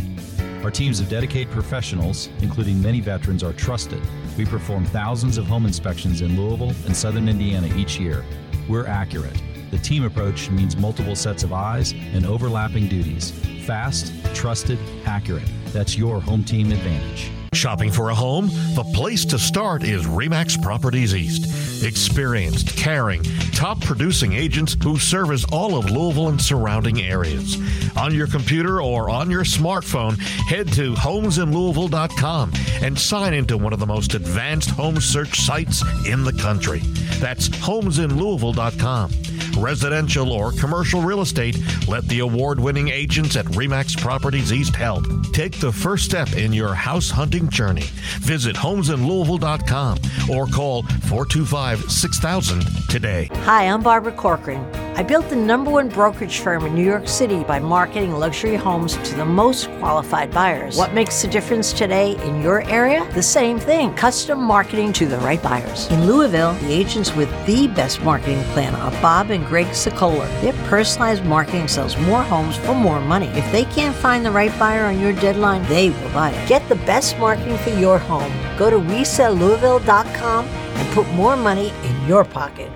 Our 0.63 0.71
teams 0.71 0.99
of 0.99 1.09
dedicated 1.09 1.53
professionals, 1.53 2.29
including 2.41 2.81
many 2.81 2.99
veterans, 2.99 3.43
are 3.43 3.53
trusted. 3.53 4.01
We 4.35 4.45
perform 4.45 4.85
thousands 4.85 5.37
of 5.37 5.45
home 5.45 5.67
inspections 5.67 6.21
in 6.21 6.35
Louisville 6.35 6.73
and 6.85 6.95
southern 6.95 7.29
Indiana 7.29 7.69
each 7.75 7.99
year. 7.99 8.25
We're 8.67 8.87
accurate. 8.87 9.41
The 9.69 9.77
team 9.77 10.05
approach 10.05 10.49
means 10.49 10.75
multiple 10.75 11.15
sets 11.15 11.43
of 11.43 11.53
eyes 11.53 11.91
and 11.91 12.25
overlapping 12.25 12.87
duties. 12.87 13.31
Fast, 13.67 14.13
trusted, 14.33 14.79
accurate. 15.05 15.43
That's 15.73 15.97
your 15.97 16.21
home 16.21 16.45
team 16.45 16.71
advantage. 16.71 17.29
Shopping 17.53 17.91
for 17.91 18.11
a 18.11 18.15
home? 18.15 18.47
The 18.75 18.89
place 18.93 19.25
to 19.25 19.37
start 19.37 19.83
is 19.83 20.05
Remax 20.05 20.61
Properties 20.61 21.13
East. 21.13 21.83
Experienced, 21.83 22.77
caring, 22.77 23.23
top 23.51 23.81
producing 23.81 24.31
agents 24.31 24.77
who 24.81 24.97
service 24.97 25.43
all 25.51 25.77
of 25.77 25.91
Louisville 25.91 26.29
and 26.29 26.41
surrounding 26.41 27.01
areas. 27.01 27.57
On 27.97 28.13
your 28.13 28.27
computer 28.27 28.81
or 28.81 29.09
on 29.09 29.29
your 29.29 29.43
smartphone, 29.43 30.17
head 30.17 30.71
to 30.73 30.93
homesinlouisville.com 30.93 32.53
and 32.81 32.97
sign 32.97 33.33
into 33.33 33.57
one 33.57 33.73
of 33.73 33.79
the 33.79 33.85
most 33.85 34.13
advanced 34.13 34.69
home 34.69 35.01
search 35.01 35.41
sites 35.41 35.83
in 36.07 36.23
the 36.23 36.33
country. 36.33 36.79
That's 37.19 37.49
homesinlouisville.com. 37.49 39.11
Residential 39.57 40.31
or 40.31 40.51
commercial 40.51 41.01
real 41.01 41.21
estate, 41.21 41.57
let 41.87 42.07
the 42.07 42.19
award 42.19 42.59
winning 42.59 42.89
agents 42.89 43.35
at 43.35 43.45
Remax 43.45 43.99
Properties 43.99 44.53
East 44.53 44.75
help. 44.75 45.05
Take 45.33 45.59
the 45.59 45.71
first 45.71 46.05
step 46.05 46.33
in 46.33 46.53
your 46.53 46.73
house 46.73 47.09
hunting 47.09 47.49
journey. 47.49 47.85
Visit 48.19 48.55
homesinlouisville.com 48.55 49.97
or 50.29 50.47
call 50.47 50.83
425 50.83 51.91
6000 51.91 52.65
today. 52.89 53.29
Hi, 53.33 53.63
I'm 53.65 53.81
Barbara 53.81 54.13
Corcoran. 54.13 54.86
I 54.97 55.03
built 55.03 55.29
the 55.29 55.35
number 55.35 55.69
one 55.69 55.89
brokerage 55.89 56.39
firm 56.39 56.65
in 56.65 56.73
New 56.73 56.83
York 56.83 57.07
City 57.07 57.43
by 57.43 57.59
marketing 57.59 58.13
luxury 58.13 58.55
homes 58.55 58.97
to 59.07 59.15
the 59.15 59.25
most 59.25 59.69
qualified 59.77 60.31
buyers. 60.31 60.75
What 60.75 60.95
makes 60.95 61.21
the 61.21 61.27
difference 61.27 61.71
today 61.71 62.15
in 62.25 62.41
your 62.41 62.63
area? 62.63 63.07
The 63.13 63.21
same 63.21 63.59
thing 63.59 63.93
custom 63.93 64.41
marketing 64.41 64.93
to 64.93 65.05
the 65.05 65.19
right 65.19 65.41
buyers. 65.43 65.85
In 65.91 66.07
Louisville, 66.07 66.53
the 66.53 66.71
agents 66.71 67.13
with 67.13 67.29
the 67.45 67.67
best 67.67 68.01
marketing 68.01 68.41
plan 68.53 68.73
are 68.73 68.89
Bob 68.99 69.29
and 69.29 69.45
Greg 69.45 69.67
Sokoler. 69.67 70.27
Their 70.41 70.53
personalized 70.67 71.23
marketing 71.23 71.67
sells 71.67 71.95
more 71.97 72.23
homes 72.23 72.57
for 72.57 72.73
more 72.73 72.99
money. 72.99 73.27
If 73.35 73.51
they 73.51 73.65
can't 73.65 73.95
find 73.95 74.25
the 74.25 74.31
right 74.31 74.57
buyer 74.57 74.85
on 74.85 74.99
your 74.99 75.13
deadline, 75.13 75.63
they 75.67 75.91
will 75.91 76.09
buy 76.09 76.31
it. 76.31 76.49
Get 76.49 76.67
the 76.69 76.75
best 76.87 77.19
marketing 77.19 77.59
for 77.59 77.69
your 77.69 77.99
home. 77.99 78.33
Go 78.57 78.71
to 78.71 78.77
resellouisville.com 78.77 80.45
and 80.47 80.93
put 80.95 81.07
more 81.09 81.37
money 81.37 81.71
in 81.83 82.07
your 82.07 82.25
pocket. 82.25 82.71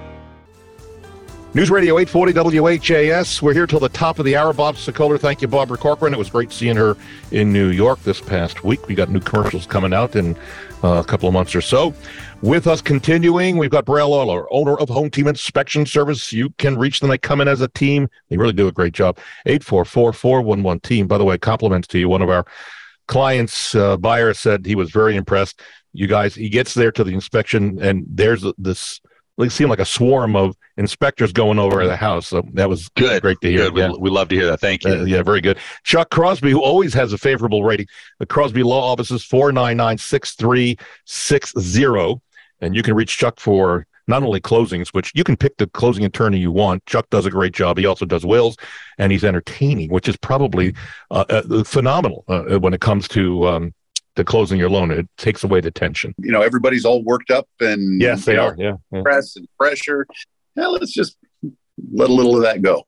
News 1.53 1.70
Radio 1.70 1.98
840 2.00 2.60
WHAS. 2.62 3.41
We're 3.41 3.53
here 3.53 3.67
till 3.67 3.81
the 3.81 3.89
top 3.89 4.20
of 4.20 4.25
the 4.25 4.38
hour. 4.38 4.53
Bob 4.53 4.75
Sokoler. 4.75 5.20
Thank 5.20 5.41
you, 5.41 5.50
Barbara 5.50 5.77
Corcoran. 5.77 6.13
It 6.13 6.17
was 6.17 6.29
great 6.29 6.50
seeing 6.50 6.77
her 6.77 6.96
in 7.31 7.51
New 7.51 7.72
York 7.72 8.01
this 8.03 8.22
past 8.22 8.63
week. 8.63 8.88
We 8.88 8.96
got 8.96 9.10
new 9.10 9.20
commercials 9.20 9.65
coming 9.65 9.93
out 9.93 10.15
in 10.15 10.38
uh, 10.81 10.93
a 11.00 11.03
couple 11.03 11.27
of 11.27 11.34
months 11.34 11.53
or 11.53 11.60
so. 11.60 11.93
With 12.41 12.67
us 12.67 12.82
continuing, 12.82 13.58
we've 13.58 13.69
got 13.69 13.84
Brad 13.84 14.08
Lawler, 14.08 14.47
owner 14.49 14.78
of 14.78 14.88
Home 14.88 15.10
Team 15.10 15.28
Inspection 15.28 15.86
Service. 15.86 16.32
You 16.32 16.52
can 16.52 16.78
reach 16.78 17.02
them. 17.02 17.10
They 17.10 17.17
come 17.17 17.41
in 17.41 17.49
as 17.49 17.60
a 17.60 17.67
team. 17.67 18.08
They 18.30 18.38
really 18.38 18.54
do 18.54 18.69
a 18.69 18.71
great 18.71 18.93
job. 18.93 19.17
844-411-TEAM. 19.45 21.08
By 21.08 21.17
the 21.17 21.26
way, 21.26 21.38
compliments 21.38 21.89
to 21.89 21.99
you. 21.99 22.08
One 22.08 22.21
of 22.21 22.30
our 22.30 22.45
clients, 23.10 23.76
uh, 23.76 23.97
buyer, 23.97 24.34
said 24.34 24.65
he 24.65 24.76
was 24.76 24.89
very 24.89 25.17
impressed. 25.17 25.60
You 25.91 26.08
guys, 26.08 26.34
he 26.34 26.47
gets 26.47 26.73
there 26.76 26.93
to 26.93 27.04
the 27.04 27.13
inspection, 27.13 27.78
and 27.82 28.06
there's 28.08 28.45
this 28.58 29.02
it 29.38 29.52
seemed 29.52 29.70
like 29.70 29.80
a 29.80 29.86
swarm 29.86 30.36
of 30.36 30.58
inspectors 30.78 31.32
going 31.32 31.60
over 31.60 31.86
the 31.88 31.96
house. 31.96 32.28
So 32.28 32.44
that 32.54 32.67
was 32.70 32.89
good. 32.89 33.22
Great 33.22 33.39
to 33.41 33.50
hear. 33.50 33.70
Good. 33.70 33.78
Yeah. 33.78 33.91
We, 33.91 34.00
we 34.00 34.10
love 34.10 34.28
to 34.30 34.36
hear 34.36 34.48
that. 34.48 34.60
Thank 34.60 34.84
you. 34.84 34.94
Uh, 34.94 35.06
yeah, 35.06 35.22
very 35.24 35.39
good. 35.41 35.58
Chuck 35.84 36.10
Crosby, 36.10 36.52
who 36.52 36.62
always 36.62 36.94
has 36.94 37.13
a 37.13 37.17
favorable 37.17 37.63
rating. 37.63 37.88
The 38.20 38.26
Crosby 38.26 38.63
Law 38.63 38.91
Office 38.91 39.12
is 39.12 39.24
499 39.24 39.98
6360. 39.98 42.22
And 42.63 42.76
you 42.76 42.84
can 42.84 42.94
reach 42.94 43.17
Chuck 43.17 43.39
for 43.39 43.88
not 44.08 44.24
only 44.24 44.39
closings, 44.39 44.89
which 44.89 45.12
you 45.15 45.24
can 45.24 45.38
pick 45.38 45.58
the 45.58 45.67
closing 45.67 46.06
attorney 46.06 46.38
you 46.38 46.52
want. 46.52 46.86
Chuck 46.86 47.10
does 47.10 47.26
a 47.26 47.32
great 47.32 47.54
job. 47.54 47.78
He 47.78 47.86
also 47.86 48.06
does 48.06 48.26
wills, 48.26 48.58
and 48.98 49.12
he's 49.12 49.24
entertaining, 49.24 49.89
which 49.89 50.08
is 50.08 50.17
probably 50.17 50.74
uh, 51.10 51.26
uh, 51.30 51.63
phenomenal 51.63 52.24
uh, 52.28 52.60
when 52.60 52.74
it 52.74 52.82
comes 52.82 53.08
to 53.10 53.48
um, 53.48 53.74
to 54.15 54.24
closing 54.24 54.60
your 54.60 54.69
loan. 54.69 54.91
It 54.91 55.08
takes 55.17 55.43
away 55.43 55.62
the 55.62 55.71
tension. 55.71 56.13
You 56.19 56.32
know, 56.32 56.41
everybody's 56.41 56.86
all 56.86 57.04
worked 57.04 57.32
up 57.32 57.47
and 57.60 58.02
yes, 58.02 58.26
they 58.26 58.36
know, 58.36 58.47
are. 58.47 58.56
Yeah, 58.58 58.74
yeah, 58.91 59.02
press 59.02 59.36
and 59.36 59.47
pressure. 59.58 60.06
Yeah, 60.56 60.67
let's 60.67 60.91
just 60.91 61.17
let 61.93 62.10
a 62.10 62.13
little 62.13 62.36
of 62.36 62.43
that 62.43 62.62
go. 62.62 62.86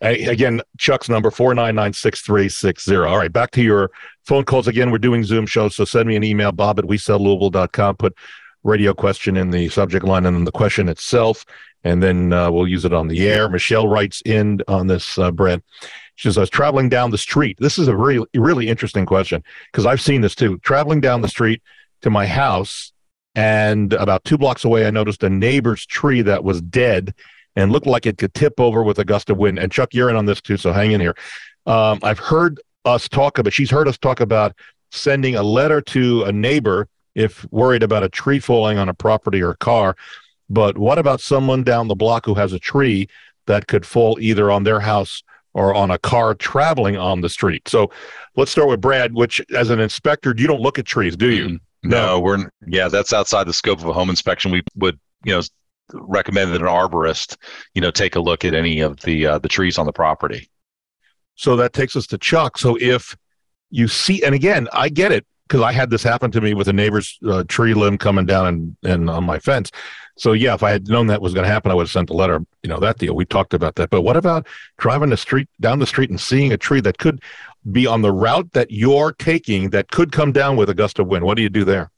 Hey, 0.00 0.24
again, 0.24 0.60
Chuck's 0.78 1.08
number 1.08 1.30
four 1.30 1.54
nine 1.54 1.74
nine 1.74 1.92
six 1.92 2.20
three 2.20 2.48
six 2.48 2.84
zero. 2.84 3.08
All 3.08 3.18
right, 3.18 3.32
back 3.32 3.50
to 3.52 3.62
your 3.62 3.90
phone 4.24 4.44
calls 4.44 4.68
again. 4.68 4.90
We're 4.90 4.98
doing 4.98 5.24
Zoom 5.24 5.46
shows, 5.46 5.76
so 5.76 5.84
send 5.84 6.08
me 6.08 6.16
an 6.16 6.24
email, 6.24 6.52
Bob 6.52 6.78
at 6.78 6.84
WeSellLouisville.com. 6.84 7.96
Put 7.96 8.16
radio 8.64 8.94
question 8.94 9.36
in 9.36 9.50
the 9.50 9.68
subject 9.68 10.04
line 10.04 10.26
and 10.26 10.36
then 10.36 10.44
the 10.44 10.52
question 10.52 10.88
itself, 10.88 11.44
and 11.84 12.02
then 12.02 12.32
uh, 12.32 12.50
we'll 12.50 12.66
use 12.66 12.84
it 12.84 12.92
on 12.92 13.08
the 13.08 13.28
air. 13.28 13.48
Michelle 13.48 13.86
writes 13.86 14.22
in 14.24 14.60
on 14.68 14.86
this, 14.86 15.18
uh. 15.18 15.30
She 16.16 16.28
says, 16.28 16.38
I 16.38 16.40
was 16.40 16.50
traveling 16.50 16.88
down 16.88 17.10
the 17.10 17.18
street. 17.18 17.56
This 17.60 17.78
is 17.78 17.88
a 17.88 17.96
really, 17.96 18.26
really 18.34 18.68
interesting 18.68 19.06
question 19.06 19.42
because 19.72 19.86
I've 19.86 20.00
seen 20.00 20.20
this 20.20 20.34
too. 20.34 20.58
Traveling 20.58 21.00
down 21.00 21.22
the 21.22 21.28
street 21.28 21.62
to 22.02 22.10
my 22.10 22.26
house, 22.26 22.92
and 23.34 23.92
about 23.94 24.24
two 24.24 24.38
blocks 24.38 24.64
away, 24.64 24.86
I 24.86 24.90
noticed 24.90 25.24
a 25.24 25.30
neighbor's 25.30 25.84
tree 25.86 26.22
that 26.22 26.44
was 26.44 26.60
dead 26.60 27.14
and 27.56 27.72
looked 27.72 27.86
like 27.86 28.06
it 28.06 28.18
could 28.18 28.34
tip 28.34 28.60
over 28.60 28.82
with 28.82 28.98
a 28.98 29.04
gust 29.04 29.30
of 29.30 29.38
wind. 29.38 29.58
And 29.58 29.72
Chuck, 29.72 29.92
you're 29.92 30.10
in 30.10 30.16
on 30.16 30.26
this 30.26 30.40
too, 30.40 30.56
so 30.56 30.72
hang 30.72 30.92
in 30.92 31.00
here. 31.00 31.16
Um, 31.66 31.98
I've 32.02 32.18
heard 32.18 32.60
us 32.84 33.08
talk 33.08 33.38
about, 33.38 33.52
she's 33.52 33.70
heard 33.70 33.88
us 33.88 33.98
talk 33.98 34.20
about 34.20 34.54
sending 34.92 35.34
a 35.34 35.42
letter 35.42 35.80
to 35.80 36.24
a 36.24 36.32
neighbor 36.32 36.88
if 37.14 37.44
worried 37.52 37.82
about 37.82 38.02
a 38.02 38.08
tree 38.08 38.38
falling 38.38 38.78
on 38.78 38.88
a 38.88 38.94
property 38.94 39.42
or 39.42 39.50
a 39.50 39.56
car. 39.56 39.96
But 40.50 40.78
what 40.78 40.98
about 40.98 41.20
someone 41.20 41.64
down 41.64 41.88
the 41.88 41.94
block 41.94 42.26
who 42.26 42.34
has 42.34 42.52
a 42.52 42.58
tree 42.58 43.08
that 43.46 43.66
could 43.66 43.86
fall 43.86 44.18
either 44.20 44.50
on 44.50 44.64
their 44.64 44.80
house 44.80 45.22
or 45.54 45.74
on 45.74 45.90
a 45.90 45.98
car 45.98 46.34
traveling 46.34 46.96
on 46.96 47.20
the 47.20 47.28
street. 47.28 47.66
So 47.68 47.90
let's 48.36 48.50
start 48.50 48.68
with 48.68 48.80
Brad, 48.80 49.14
which 49.14 49.40
as 49.54 49.70
an 49.70 49.80
inspector, 49.80 50.34
you 50.36 50.46
don't 50.46 50.60
look 50.60 50.78
at 50.78 50.84
trees, 50.84 51.16
do 51.16 51.30
you? 51.30 51.60
No, 51.82 52.06
no, 52.06 52.20
we're 52.20 52.50
yeah, 52.66 52.88
that's 52.88 53.12
outside 53.12 53.46
the 53.46 53.52
scope 53.52 53.78
of 53.78 53.86
a 53.86 53.92
home 53.92 54.10
inspection. 54.10 54.50
We 54.50 54.62
would, 54.76 54.98
you 55.24 55.34
know, 55.34 55.42
recommend 55.92 56.52
that 56.52 56.62
an 56.62 56.66
arborist, 56.66 57.36
you 57.74 57.80
know, 57.80 57.90
take 57.90 58.16
a 58.16 58.20
look 58.20 58.44
at 58.44 58.54
any 58.54 58.80
of 58.80 59.00
the 59.00 59.26
uh, 59.26 59.38
the 59.38 59.48
trees 59.48 59.78
on 59.78 59.86
the 59.86 59.92
property. 59.92 60.48
So 61.36 61.56
that 61.56 61.72
takes 61.72 61.94
us 61.96 62.06
to 62.08 62.18
Chuck. 62.18 62.58
So 62.58 62.76
if 62.80 63.16
you 63.70 63.88
see, 63.88 64.22
and 64.22 64.34
again, 64.34 64.68
I 64.72 64.88
get 64.88 65.12
it 65.12 65.26
because 65.46 65.62
I 65.62 65.72
had 65.72 65.90
this 65.90 66.02
happen 66.02 66.30
to 66.30 66.40
me 66.40 66.54
with 66.54 66.68
a 66.68 66.72
neighbor's 66.72 67.18
uh, 67.26 67.44
tree 67.48 67.74
limb 67.74 67.98
coming 67.98 68.24
down 68.24 68.46
and, 68.46 68.76
and 68.82 69.10
on 69.10 69.24
my 69.24 69.38
fence. 69.38 69.70
So 70.16 70.32
yeah, 70.32 70.54
if 70.54 70.62
I 70.62 70.70
had 70.70 70.88
known 70.88 71.08
that 71.08 71.20
was 71.20 71.34
going 71.34 71.44
to 71.44 71.52
happen, 71.52 71.70
I 71.70 71.74
would 71.74 71.84
have 71.84 71.90
sent 71.90 72.10
a 72.10 72.14
letter. 72.14 72.44
You 72.62 72.70
know 72.70 72.78
that 72.80 72.98
deal. 72.98 73.14
We 73.14 73.24
talked 73.24 73.54
about 73.54 73.74
that. 73.76 73.90
But 73.90 74.02
what 74.02 74.16
about 74.16 74.46
driving 74.78 75.10
the 75.10 75.16
street 75.16 75.48
down 75.60 75.78
the 75.80 75.86
street 75.86 76.10
and 76.10 76.20
seeing 76.20 76.52
a 76.52 76.56
tree 76.56 76.80
that 76.82 76.98
could 76.98 77.22
be 77.72 77.86
on 77.86 78.02
the 78.02 78.12
route 78.12 78.52
that 78.52 78.70
you're 78.70 79.12
taking 79.12 79.70
that 79.70 79.90
could 79.90 80.12
come 80.12 80.32
down 80.32 80.56
with 80.56 80.70
a 80.70 80.74
gust 80.74 80.98
of 80.98 81.08
wind? 81.08 81.24
What 81.24 81.36
do 81.36 81.42
you 81.42 81.48
do 81.48 81.64
there? 81.64 81.90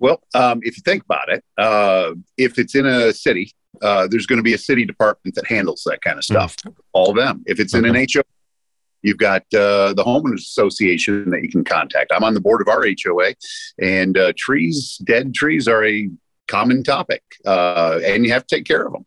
Well, 0.00 0.22
um, 0.34 0.60
if 0.62 0.76
you 0.76 0.82
think 0.82 1.04
about 1.04 1.28
it, 1.28 1.44
uh, 1.58 2.14
if 2.38 2.58
it's 2.58 2.74
in 2.74 2.86
a 2.86 3.12
city, 3.12 3.54
uh, 3.82 4.06
there's 4.08 4.26
going 4.26 4.38
to 4.38 4.42
be 4.42 4.54
a 4.54 4.58
city 4.58 4.84
department 4.84 5.34
that 5.34 5.46
handles 5.46 5.82
that 5.86 6.02
kind 6.02 6.18
of 6.18 6.24
stuff. 6.24 6.56
Mm-hmm. 6.56 6.80
All 6.92 7.10
of 7.10 7.16
them. 7.16 7.44
If 7.46 7.60
it's 7.60 7.74
in 7.74 7.84
an 7.84 7.94
HOA, 7.94 8.22
you've 9.02 9.18
got 9.18 9.42
uh, 9.54 9.92
the 9.94 10.04
homeowners 10.04 10.40
association 10.40 11.30
that 11.30 11.42
you 11.42 11.50
can 11.50 11.64
contact. 11.64 12.12
I'm 12.14 12.24
on 12.24 12.34
the 12.34 12.40
board 12.40 12.60
of 12.60 12.68
our 12.68 12.84
HOA, 12.84 13.34
and 13.80 14.16
uh, 14.16 14.32
trees, 14.36 14.98
dead 15.04 15.34
trees, 15.34 15.68
are 15.68 15.84
a 15.84 16.10
common 16.50 16.82
topic, 16.82 17.22
uh, 17.46 18.00
and 18.04 18.24
you 18.24 18.32
have 18.32 18.46
to 18.46 18.56
take 18.56 18.66
care 18.66 18.86
of 18.86 18.92
them. 18.92 19.06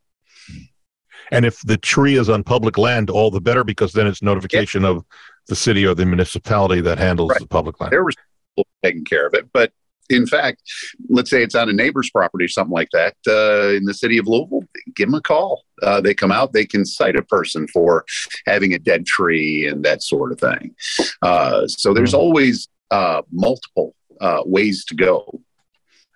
And 1.31 1.45
if 1.45 1.59
the 1.61 1.77
tree 1.77 2.15
is 2.17 2.29
on 2.29 2.43
public 2.43 2.77
land, 2.77 3.09
all 3.09 3.31
the 3.31 3.41
better 3.41 3.63
because 3.63 3.91
then 3.93 4.07
it's 4.07 4.21
notification 4.21 4.85
of 4.85 5.03
the 5.47 5.55
city 5.55 5.85
or 5.85 5.95
the 5.95 6.05
municipality 6.05 6.81
that 6.81 6.97
handles 6.97 7.31
Right. 7.31 7.39
the 7.41 7.47
public 7.47 7.79
land. 7.79 7.91
They're 7.91 8.03
responsible 8.03 8.33
for 8.57 8.65
taking 8.87 9.05
care 9.05 9.25
of 9.27 9.33
it. 9.33 9.49
But 9.51 9.71
in 10.09 10.27
fact, 10.27 10.61
let's 11.09 11.29
say 11.29 11.41
it's 11.43 11.55
on 11.55 11.69
a 11.69 11.73
neighbor's 11.73 12.09
property 12.09 12.45
or 12.45 12.49
something 12.49 12.73
like 12.73 12.89
that 12.93 13.15
uh, 13.27 13.75
in 13.75 13.85
the 13.85 13.93
city 13.93 14.17
of 14.17 14.27
Louisville, 14.27 14.63
give 14.95 15.07
them 15.07 15.15
a 15.15 15.21
call. 15.21 15.63
Uh, 15.81 16.01
they 16.01 16.13
come 16.13 16.31
out, 16.31 16.53
they 16.53 16.65
can 16.65 16.85
cite 16.85 17.15
a 17.15 17.23
person 17.23 17.67
for 17.67 18.05
having 18.45 18.73
a 18.73 18.79
dead 18.79 19.05
tree 19.05 19.67
and 19.67 19.83
that 19.85 20.03
sort 20.03 20.31
of 20.31 20.39
thing. 20.39 20.75
Uh, 21.21 21.67
so 21.67 21.93
there's 21.93 22.13
always 22.13 22.67
uh, 22.91 23.21
multiple 23.31 23.95
uh, 24.21 24.41
ways 24.45 24.85
to 24.85 24.95
go. 24.95 25.41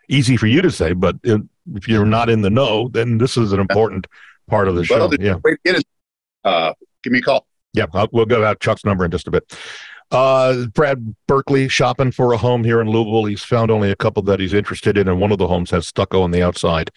Easy 0.10 0.38
for 0.38 0.48
you 0.48 0.62
to 0.62 0.72
say, 0.72 0.94
but 0.94 1.18
if 1.24 1.42
if 1.76 1.88
you're 1.88 2.06
not 2.06 2.30
in 2.30 2.42
the 2.42 2.50
know, 2.50 2.88
then 2.90 3.18
this 3.18 3.36
is 3.36 3.52
an 3.52 3.60
important 3.60 4.08
part 4.48 4.68
of 4.68 4.76
the 4.76 4.86
show. 4.86 4.98
Well, 5.00 5.10
the 5.10 5.18
yeah. 5.20 5.36
way 5.44 5.52
to 5.52 5.58
get 5.66 5.76
it, 5.78 5.86
uh, 6.46 6.74
give 7.04 7.12
me 7.12 7.20
a 7.20 7.22
call. 7.22 7.46
Yeah, 7.74 7.88
I'll, 7.94 8.08
we'll 8.14 8.26
go 8.26 8.44
out 8.44 8.60
Chuck's 8.60 8.86
number 8.86 9.04
in 9.04 9.12
just 9.12 9.28
a 9.28 9.32
bit. 9.32 9.54
Uh, 10.10 10.68
Brad 10.68 11.16
Berkeley 11.28 11.68
shopping 11.68 12.12
for 12.12 12.32
a 12.32 12.38
home 12.38 12.64
here 12.64 12.80
in 12.80 12.90
Louisville. 12.90 13.26
He's 13.26 13.44
found 13.44 13.70
only 13.70 13.92
a 13.92 13.96
couple 13.96 14.24
that 14.24 14.40
he's 14.40 14.54
interested 14.54 14.98
in, 14.98 15.10
and 15.10 15.20
one 15.20 15.34
of 15.34 15.38
the 15.38 15.48
homes 15.48 15.70
has 15.72 15.86
stucco 15.88 16.22
on 16.22 16.32
the 16.32 16.42
outside. 16.42 16.90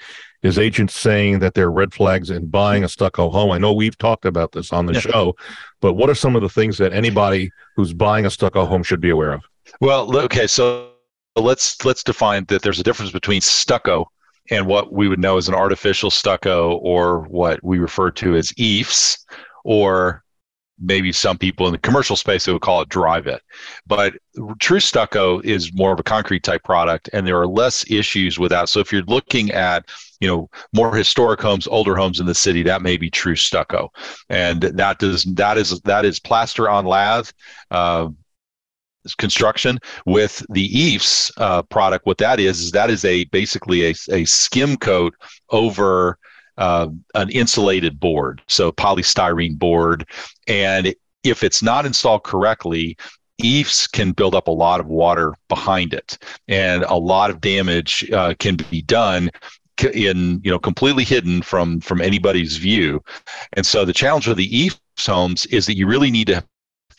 His 0.43 0.59
agent's 0.59 0.95
saying 0.95 1.41
that 1.41 1.55
there 1.55 1.67
are 1.67 1.73
red 1.73 1.93
flags 1.93 2.31
in 2.31 2.47
buying 2.47 2.85
a 2.85 2.89
stucco 2.89 3.29
home. 3.29 3.51
I 3.51 3.59
know 3.59 3.73
we've 3.73 3.99
talked 3.99 4.25
about 4.25 4.53
this 4.53 4.73
on 4.73 4.87
the 4.87 4.95
Yeah. 4.95 5.01
show, 5.01 5.37
but 5.81 5.95
what 5.95 6.09
are 6.09 6.15
some 6.15 6.37
of 6.37 6.43
the 6.43 6.49
things 6.49 6.79
that 6.79 6.93
anybody 6.93 7.51
who's 7.75 7.93
buying 7.93 8.27
a 8.27 8.31
stucco 8.31 8.65
home 8.65 8.85
should 8.85 9.01
be 9.01 9.11
aware 9.11 9.33
of? 9.33 9.43
Well, 9.81 10.17
okay, 10.17 10.47
so 10.47 10.93
let's 11.37 11.85
let's 11.85 12.03
define 12.03 12.45
that 12.47 12.63
there's 12.63 12.81
a 12.81 12.85
difference 12.85 13.13
between 13.13 13.41
stucco 13.41 14.11
and 14.51 14.67
what 14.67 14.93
we 14.93 15.09
would 15.09 15.21
know 15.21 15.37
as 15.37 15.49
an 15.49 15.55
artificial 15.55 16.11
stucco 16.11 16.77
or 16.79 17.21
what 17.29 17.63
we 17.63 17.79
refer 17.79 18.11
to 18.11 18.35
as 18.37 18.51
EIFS 18.53 19.19
or 19.65 20.25
maybe 20.83 21.13
some 21.13 21.37
people 21.37 21.67
in 21.67 21.73
the 21.73 21.79
commercial 21.79 22.17
space 22.17 22.47
they 22.47 22.53
would 22.53 22.63
call 22.63 22.81
it 22.81 22.89
Dryvit. 22.89 23.41
But 23.87 24.15
true 24.59 24.81
stucco 24.81 25.41
is 25.41 25.73
more 25.75 25.93
of 25.93 26.01
a 26.01 26.05
concrete 26.05 26.43
type 26.43 26.65
product 26.65 27.11
and 27.13 27.27
there 27.27 27.39
are 27.39 27.47
less 27.47 27.89
issues 27.91 28.39
with 28.39 28.51
that. 28.51 28.69
So 28.69 28.81
if 28.81 28.93
you're 28.93 29.03
looking 29.03 29.51
at 29.51 29.89
you 30.21 30.29
know 30.29 30.51
more 30.75 30.95
historic 30.95 31.41
homes 31.41 31.67
older 31.67 31.97
homes 31.97 32.21
in 32.21 32.27
the 32.27 32.35
city 32.35 32.63
that 32.65 32.83
may 32.83 32.97
be 32.97 33.09
true 33.09 33.37
stucco 33.37 33.91
and 34.29 34.61
that 34.61 34.99
does 34.99 35.25
that 35.25 35.57
is 35.57 35.81
that 35.81 36.05
is 36.05 36.21
plaster 36.21 36.69
on 36.69 36.85
lath 36.85 37.33
uh, 37.71 38.09
construction 39.19 39.79
with 40.07 40.45
the 40.51 40.69
EIFS 40.69 41.33
uh, 41.37 41.63
product. 41.63 42.07
What 42.07 42.19
that 42.19 42.41
is 42.41 42.61
is 42.61 42.71
that 42.73 42.91
is 42.91 43.05
a 43.05 43.25
basically 43.25 43.87
a, 43.87 43.95
a 44.11 44.25
skim 44.25 44.77
coat 44.77 45.15
over 45.51 46.19
uh, 46.59 46.89
an 47.15 47.31
insulated 47.31 47.99
board, 47.99 48.43
so 48.49 48.71
polystyrene 48.73 49.59
board, 49.59 50.07
and 50.47 50.95
if 51.25 51.43
it's 51.43 51.63
not 51.63 51.87
installed 51.87 52.25
correctly. 52.25 52.97
EIFS 53.43 53.91
can 53.91 54.13
build 54.13 54.35
up 54.35 54.49
a 54.49 54.51
lot 54.51 54.81
of 54.81 54.87
water 54.87 55.33
behind 55.49 55.95
it, 55.95 56.19
and 56.47 56.83
a 56.83 56.97
lot 56.97 57.31
of 57.31 57.41
damage 57.41 58.07
uh, 58.13 58.35
can 58.39 58.55
be 58.71 58.83
done 58.83 59.31
in 59.95 60.41
you 60.45 60.51
know 60.51 60.59
completely 60.59 61.05
hidden 61.05 61.43
from 61.43 61.81
from 61.81 62.01
anybody's 62.01 62.57
view. 62.57 63.03
And 63.55 63.65
so 63.65 63.85
the 63.85 63.93
challenge 63.93 64.29
with 64.29 64.37
the 64.37 64.51
EIFS 64.51 65.07
homes 65.07 65.47
is 65.47 65.67
that 65.67 65.77
you 65.77 65.87
really 65.87 66.11
need 66.11 66.27
to 66.29 66.45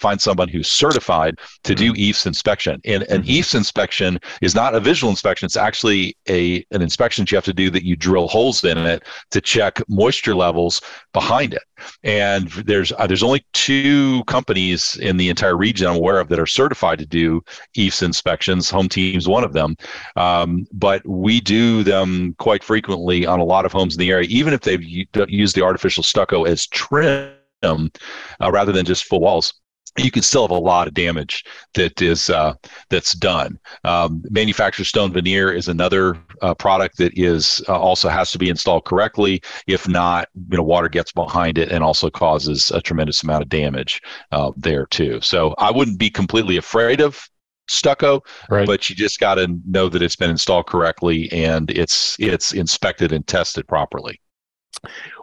find 0.02 0.20
someone 0.20 0.50
who's 0.50 0.70
certified 0.70 1.40
to 1.64 1.76
do 1.76 1.94
EIFS 1.94 2.26
inspection. 2.26 2.82
And 2.86 3.04
an 3.04 3.24
EIFS 3.24 3.56
inspection 3.56 4.20
is 4.42 4.56
not 4.56 4.76
a 4.76 4.80
visual 4.80 5.12
inspection. 5.12 5.46
It's 5.46 5.56
actually 5.56 6.18
a 6.28 6.66
an 6.72 6.82
inspection 6.82 7.24
that 7.24 7.32
you 7.32 7.38
have 7.38 7.46
to 7.46 7.54
do 7.54 7.70
that 7.70 7.86
you 7.86 7.96
drill 7.96 8.28
holes 8.28 8.64
in 8.64 8.78
it 8.80 9.04
to 9.30 9.40
check 9.40 9.82
moisture 9.88 10.36
levels 10.36 10.82
behind 11.14 11.54
it. 11.54 11.64
And 12.04 12.50
there's 12.50 12.92
uh, 12.92 13.08
there's 13.08 13.24
only 13.24 13.46
two 13.54 14.24
companies 14.26 14.98
in 14.98 15.18
the 15.18 15.30
entire 15.30 15.56
region 15.56 15.88
I'm 15.88 15.96
aware 15.96 16.20
of 16.20 16.30
that 16.30 16.40
are 16.40 16.48
certified 16.48 17.00
to 17.00 17.06
do 17.06 17.42
EIFS 17.78 18.04
inspections. 18.04 18.70
Home 18.70 18.90
Team's 18.90 19.28
one 19.28 19.44
of 19.44 19.54
them, 19.54 19.76
um, 20.16 20.66
but 20.74 21.08
we 21.08 21.40
do 21.40 21.84
them 21.84 22.36
quite 22.40 22.64
frequently 22.64 23.26
on 23.26 23.40
a 23.40 23.44
lot 23.44 23.66
of 23.66 23.72
homes 23.72 23.96
in 23.96 24.00
the 24.00 24.12
area, 24.12 24.28
even 24.30 24.54
if 24.54 24.62
they've 24.62 24.84
u- 24.84 25.06
used 25.28 25.56
the 25.56 25.64
artificial 25.64 26.04
stucco 26.04 26.44
as 26.44 26.66
trim 26.68 27.32
uh, 27.64 28.52
rather 28.52 28.72
than 28.72 28.86
just 28.86 29.06
full 29.06 29.20
walls 29.20 29.54
you 29.98 30.12
can 30.12 30.22
still 30.22 30.44
have 30.44 30.52
a 30.52 30.60
lot 30.60 30.88
of 30.88 30.94
damage 30.94 31.44
that 31.74 32.02
is 32.02 32.30
uh, 32.30 32.54
that's 32.90 33.14
done. 33.14 33.60
Um, 33.84 34.24
manufactured 34.30 34.86
stone 34.86 35.12
veneer 35.12 35.52
is 35.52 35.68
another 35.68 36.18
uh, 36.42 36.54
product 36.54 36.98
that 36.98 37.12
is 37.18 37.62
uh, 37.68 37.78
also 37.78 38.08
has 38.10 38.32
to 38.32 38.38
be 38.38 38.50
installed 38.50 38.86
correctly. 38.86 39.42
If 39.68 39.88
not, 39.88 40.30
you 40.50 40.58
know, 40.58 40.64
water 40.64 40.90
gets 40.90 41.12
behind 41.12 41.58
it 41.58 41.72
and 41.72 41.84
also 41.84 42.10
causes 42.10 42.72
a 42.72 42.82
tremendous 42.82 43.24
amount 43.24 43.44
of 43.44 43.50
damage 43.50 44.02
uh, 44.32 44.52
there 44.56 44.86
too. 44.86 45.20
So 45.22 45.54
I 45.58 45.72
wouldn't 45.72 46.00
be 46.00 46.10
completely 46.10 46.58
afraid 46.58 47.02
of 47.02 47.22
stucco, 47.68 48.22
Right. 48.50 48.66
but 48.68 48.90
you 48.90 48.96
just 48.96 49.20
got 49.20 49.36
to 49.36 49.48
know 49.66 49.90
that 49.90 50.02
it's 50.02 50.16
been 50.16 50.30
installed 50.30 50.68
correctly 50.68 51.32
and 51.32 51.70
it's 51.72 52.16
it's 52.20 52.54
inspected 52.54 53.12
and 53.12 53.26
tested 53.28 53.68
properly. 53.68 54.20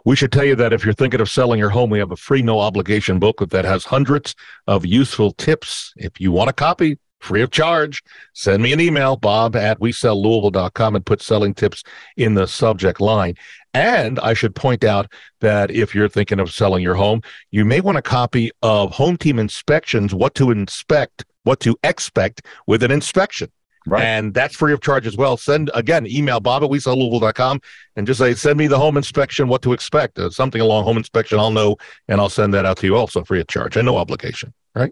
We 0.05 0.15
should 0.15 0.31
tell 0.31 0.45
you 0.45 0.55
that 0.55 0.73
if 0.73 0.85
you're 0.85 0.93
thinking 0.93 1.21
of 1.21 1.29
selling 1.29 1.59
your 1.59 1.69
home, 1.69 1.89
we 1.89 1.99
have 1.99 2.11
a 2.11 2.15
free 2.15 2.41
no 2.41 2.59
obligation 2.59 3.19
booklet 3.19 3.49
that 3.51 3.65
has 3.65 3.85
hundreds 3.85 4.35
of 4.67 4.85
useful 4.85 5.31
tips. 5.33 5.93
If 5.97 6.19
you 6.19 6.31
want 6.31 6.49
a 6.49 6.53
copy, 6.53 6.97
free 7.19 7.41
of 7.41 7.51
charge, 7.51 8.01
send 8.33 8.63
me 8.63 8.73
an 8.73 8.79
email, 8.79 9.15
bob 9.15 9.55
at 9.55 9.79
wesellouisville.com 9.79 10.95
and 10.95 11.05
put 11.05 11.21
selling 11.21 11.53
tips 11.53 11.83
in 12.17 12.33
the 12.33 12.47
subject 12.47 13.01
line. 13.01 13.35
And 13.73 14.19
I 14.19 14.33
should 14.33 14.55
point 14.55 14.83
out 14.83 15.11
that 15.41 15.69
if 15.69 15.93
you're 15.93 16.09
thinking 16.09 16.39
of 16.39 16.51
selling 16.51 16.81
your 16.81 16.95
home, 16.95 17.21
you 17.51 17.65
may 17.65 17.81
want 17.81 17.97
a 17.97 18.01
copy 18.01 18.51
of 18.61 18.91
Home 18.91 19.17
Team 19.17 19.37
Inspections, 19.37 20.13
what 20.13 20.33
to 20.35 20.51
inspect, 20.51 21.25
what 21.43 21.59
to 21.61 21.77
expect 21.83 22.45
with 22.65 22.83
an 22.83 22.91
inspection. 22.91 23.51
Right. 23.89 24.03
And 24.03 24.33
that's 24.33 24.55
free 24.55 24.73
of 24.73 24.81
charge 24.81 25.07
as 25.07 25.17
well. 25.17 25.37
Send 25.37 25.71
again, 25.73 26.05
email 26.07 26.39
bob 26.39 26.63
at 26.63 26.69
wesellouisville.com 26.69 27.61
and 27.95 28.07
just 28.07 28.19
say, 28.19 28.33
send 28.33 28.57
me 28.57 28.67
the 28.67 28.77
home 28.77 28.97
inspection, 28.97 29.47
what 29.47 29.61
to 29.63 29.73
expect. 29.73 30.19
Uh, 30.19 30.29
something 30.29 30.61
along 30.61 30.83
home 30.83 30.97
inspection, 30.97 31.39
I'll 31.39 31.51
know, 31.51 31.77
and 32.07 32.21
I'll 32.21 32.29
send 32.29 32.53
that 32.53 32.65
out 32.65 32.77
to 32.77 32.87
you 32.87 32.95
also 32.95 33.23
free 33.23 33.41
of 33.41 33.47
charge 33.47 33.75
and 33.75 33.85
no 33.85 33.97
obligation, 33.97 34.53
right? 34.75 34.91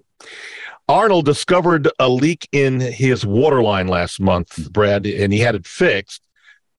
Arnold 0.90 1.26
discovered 1.26 1.90
a 2.00 2.08
leak 2.08 2.48
in 2.52 2.80
his 2.80 3.26
water 3.26 3.62
line 3.62 3.88
last 3.88 4.22
month, 4.22 4.72
Brad, 4.72 5.06
and 5.06 5.34
he 5.34 5.40
had 5.40 5.56
it 5.56 5.68
fixed. 5.68 6.24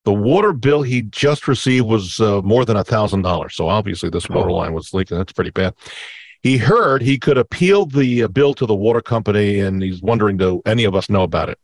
The 0.04 0.14
water 0.14 0.54
bill 0.54 0.80
he 0.80 1.02
just 1.02 1.46
received 1.46 1.86
was 1.86 2.18
uh, 2.18 2.40
more 2.40 2.64
than 2.64 2.78
a 2.78 2.84
thousand 2.84 3.22
dollars. 3.22 3.54
So 3.54 3.68
obviously, 3.68 4.08
this 4.08 4.28
water 4.28 4.50
line 4.50 4.72
was 4.72 4.94
leaking. 4.94 5.18
That's 5.18 5.32
pretty 5.32 5.50
bad. 5.50 5.74
He 6.42 6.56
heard 6.56 7.02
he 7.02 7.18
could 7.18 7.36
appeal 7.36 7.84
the 7.84 8.22
uh, 8.22 8.28
bill 8.28 8.54
to 8.54 8.64
the 8.64 8.74
water 8.74 9.02
company, 9.02 9.60
and 9.60 9.82
he's 9.82 10.00
wondering, 10.00 10.38
do 10.38 10.62
any 10.64 10.84
of 10.84 10.94
us 10.94 11.10
know 11.10 11.24
about 11.24 11.50
it? 11.50 11.58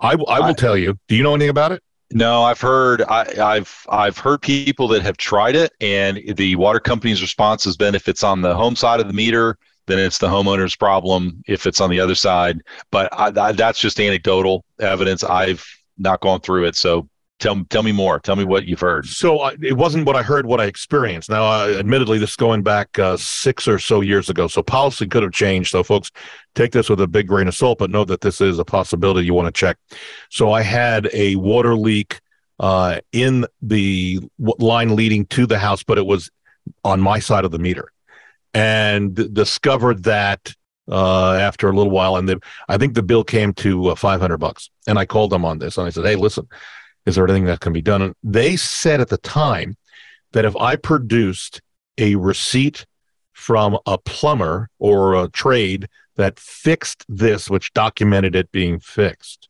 I, 0.00 0.12
I 0.12 0.14
will 0.40 0.46
I- 0.46 0.52
tell 0.52 0.76
you. 0.76 0.98
Do 1.08 1.16
you 1.16 1.22
know 1.22 1.34
anything 1.34 1.50
about 1.50 1.72
it? 1.72 1.82
No, 2.10 2.42
I've 2.42 2.60
heard 2.60 3.02
I, 3.02 3.26
I've 3.38 3.86
I've 3.90 4.16
heard 4.16 4.40
people 4.40 4.88
that 4.88 5.02
have 5.02 5.18
tried 5.18 5.54
it, 5.54 5.72
and 5.78 6.18
the 6.36 6.56
water 6.56 6.80
company's 6.80 7.20
response 7.20 7.64
has 7.64 7.76
been 7.76 7.94
if 7.94 8.08
it's 8.08 8.22
on 8.24 8.40
the 8.40 8.54
home 8.54 8.76
side 8.76 8.98
of 9.00 9.08
the 9.08 9.12
meter, 9.12 9.58
then 9.88 9.98
it's 9.98 10.16
the 10.16 10.26
homeowner's 10.26 10.74
problem. 10.74 11.42
If 11.46 11.66
it's 11.66 11.82
on 11.82 11.90
the 11.90 12.00
other 12.00 12.14
side, 12.14 12.62
but 12.90 13.12
I, 13.12 13.26
I, 13.38 13.52
that's 13.52 13.78
just 13.78 14.00
anecdotal 14.00 14.64
evidence. 14.80 15.22
I've 15.22 15.62
not 15.98 16.20
gone 16.22 16.40
through 16.40 16.64
it, 16.64 16.76
so 16.76 17.10
tell 17.38 17.64
tell 17.64 17.82
me 17.82 17.92
more. 17.92 18.18
Tell 18.20 18.36
me 18.36 18.44
what 18.44 18.66
you've 18.66 18.80
heard. 18.80 19.06
So 19.06 19.38
uh, 19.38 19.52
it 19.62 19.74
wasn't 19.76 20.06
what 20.06 20.16
I 20.16 20.22
heard, 20.22 20.46
what 20.46 20.60
I 20.60 20.64
experienced. 20.64 21.30
Now, 21.30 21.44
uh, 21.44 21.76
admittedly, 21.78 22.18
this 22.18 22.30
is 22.30 22.36
going 22.36 22.62
back 22.62 22.98
uh, 22.98 23.16
six 23.16 23.68
or 23.68 23.78
so 23.78 24.00
years 24.00 24.28
ago. 24.28 24.48
So 24.48 24.62
policy 24.62 25.06
could 25.06 25.22
have 25.22 25.32
changed. 25.32 25.70
So, 25.70 25.82
folks, 25.82 26.10
take 26.54 26.72
this 26.72 26.88
with 26.88 27.00
a 27.00 27.06
big 27.06 27.28
grain 27.28 27.48
of 27.48 27.54
salt, 27.54 27.78
but 27.78 27.90
know 27.90 28.04
that 28.04 28.20
this 28.20 28.40
is 28.40 28.58
a 28.58 28.64
possibility 28.64 29.26
you 29.26 29.34
want 29.34 29.46
to 29.46 29.58
check. 29.58 29.76
So, 30.30 30.52
I 30.52 30.62
had 30.62 31.08
a 31.12 31.36
water 31.36 31.74
leak 31.74 32.20
uh, 32.60 33.00
in 33.12 33.46
the 33.62 34.20
line 34.38 34.96
leading 34.96 35.26
to 35.26 35.46
the 35.46 35.58
house, 35.58 35.82
but 35.82 35.98
it 35.98 36.06
was 36.06 36.30
on 36.84 37.00
my 37.00 37.18
side 37.18 37.44
of 37.44 37.50
the 37.50 37.58
meter, 37.58 37.92
and 38.52 39.14
discovered 39.32 40.04
that 40.04 40.54
uh, 40.90 41.34
after 41.34 41.68
a 41.68 41.72
little 41.72 41.92
while. 41.92 42.16
And 42.16 42.28
the, 42.28 42.40
I 42.68 42.78
think 42.78 42.94
the 42.94 43.02
bill 43.02 43.24
came 43.24 43.52
to 43.54 43.88
uh, 43.88 43.94
500 43.94 44.38
bucks. 44.38 44.70
And 44.86 44.98
I 44.98 45.04
called 45.04 45.30
them 45.30 45.44
on 45.44 45.58
this 45.58 45.76
and 45.76 45.86
I 45.86 45.90
said, 45.90 46.04
hey, 46.04 46.16
listen, 46.16 46.48
is 47.08 47.14
there 47.14 47.24
anything 47.24 47.46
that 47.46 47.60
can 47.60 47.72
be 47.72 47.80
done? 47.80 48.02
And 48.02 48.14
they 48.22 48.56
said 48.56 49.00
at 49.00 49.08
the 49.08 49.16
time 49.16 49.76
that 50.32 50.44
if 50.44 50.54
I 50.56 50.76
produced 50.76 51.62
a 51.96 52.16
receipt 52.16 52.84
from 53.32 53.78
a 53.86 53.96
plumber 53.96 54.68
or 54.78 55.14
a 55.14 55.30
trade 55.30 55.88
that 56.16 56.38
fixed 56.38 57.06
this, 57.08 57.48
which 57.48 57.72
documented 57.72 58.36
it 58.36 58.52
being 58.52 58.78
fixed, 58.78 59.48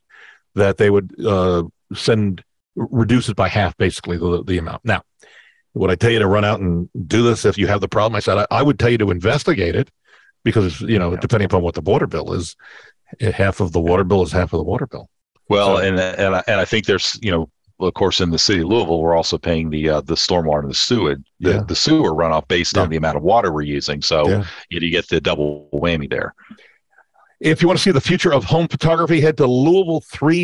that 0.55 0.77
they 0.77 0.89
would 0.89 1.13
uh, 1.27 1.65
send 1.95 2.45
reduce 2.77 3.29
it 3.29 3.35
by 3.35 3.49
half, 3.49 3.77
basically 3.77 4.17
the, 4.19 4.45
the 4.45 4.57
amount. 4.57 4.85
Now, 4.85 5.03
would 5.75 5.91
I 5.91 5.97
tell 5.97 6.13
you 6.13 6.21
to 6.21 6.29
run 6.29 6.45
out 6.45 6.61
and 6.61 6.89
do 7.09 7.25
this 7.25 7.45
if 7.45 7.59
you 7.59 7.67
have 7.67 7.81
the 7.81 7.89
problem? 7.89 8.15
I 8.15 8.21
said 8.21 8.39
I, 8.39 8.47
I 8.53 8.63
would 8.63 8.79
tell 8.79 8.91
you 8.91 8.99
to 8.99 9.11
investigate 9.11 9.75
it 9.75 9.91
because 10.45 10.81
you 10.83 10.99
know 10.99 11.17
depending 11.17 11.47
upon 11.47 11.63
what 11.63 11.75
the 11.75 11.81
water 11.81 12.07
bill 12.07 12.35
is, 12.35 12.55
eh, 13.19 13.33
half 13.33 13.59
of 13.59 13.73
the 13.73 13.81
water 13.81 14.05
bill 14.05 14.23
is 14.23 14.31
half 14.31 14.53
of 14.53 14.59
the 14.59 14.65
water 14.65 14.87
bill. 14.87 15.09
Well, 15.49 15.77
So- 15.79 15.83
and 15.83 15.99
and 15.99 16.37
I, 16.37 16.43
and 16.47 16.61
I 16.61 16.65
think 16.65 16.87
there's 16.87 17.19
you 17.23 17.31
know 17.31 17.49
of 17.81 17.95
course 17.95 18.21
in 18.21 18.31
the 18.31 18.39
city 18.39 18.61
of 18.63 18.67
Louisville 18.69 19.01
we're 19.01 19.15
also 19.17 19.39
paying 19.39 19.71
the 19.71 19.89
uh, 19.89 20.01
the 20.01 20.15
stormwater 20.17 20.61
and 20.63 20.71
the 20.71 20.75
sewage 20.75 21.23
the, 21.41 21.51
Yeah. 21.53 21.63
the 21.67 21.77
sewer 21.77 22.11
runoff 22.13 22.49
based 22.49 22.75
Yeah. 22.77 22.83
on 22.83 22.89
the 22.91 22.97
amount 22.97 23.17
of 23.17 23.23
water 23.23 23.53
we're 23.53 23.63
using. 23.63 24.03
So 24.03 24.29
Yeah. 24.29 24.45
you, 24.69 24.81
you 24.81 24.91
get 24.91 25.09
the 25.09 25.21
double 25.21 25.69
whammy 25.73 26.11
there. 26.11 26.35
If 27.41 27.63
you 27.63 27.69
want 27.69 27.79
to 27.79 27.83
see 27.85 27.93
the 27.93 28.01
future 28.01 28.33
of 28.35 28.43
home 28.43 28.67
photography, 28.67 29.21
head 29.21 29.37
to 29.37 29.47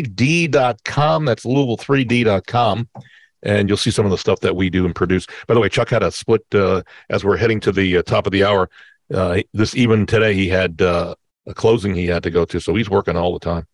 Louisville3D.com. 0.05 1.25
That's 1.25 1.45
Louisville3D.com. 1.45 2.87
And 3.43 3.67
you'll 3.69 3.77
see 3.77 3.91
some 3.91 4.05
of 4.05 4.11
the 4.11 4.17
stuff 4.17 4.39
that 4.39 4.55
we 4.55 4.69
do 4.69 4.85
and 4.85 4.95
produce. 4.95 5.27
By 5.47 5.53
the 5.53 5.59
way, 5.59 5.69
Chuck 5.69 5.89
had 5.89 6.03
a 6.03 6.11
split 6.11 6.43
uh, 6.53 6.81
as 7.09 7.23
we're 7.23 7.37
heading 7.37 7.59
to 7.61 7.71
the 7.71 7.97
uh, 7.97 8.01
top 8.01 8.25
of 8.25 8.31
the 8.31 8.43
hour. 8.43 8.69
Uh, 9.13 9.41
this 9.53 9.75
even 9.75 10.05
today, 10.07 10.33
he 10.33 10.47
had 10.49 10.81
uh, 10.81 11.13
a 11.45 11.53
closing 11.53 11.93
he 11.93 12.07
had 12.07 12.23
to 12.23 12.31
go 12.31 12.43
to, 12.45 12.59
so 12.59 12.73
he's 12.73 12.89
working 12.89 13.15
all 13.15 13.33
the 13.33 13.39
time. 13.39 13.67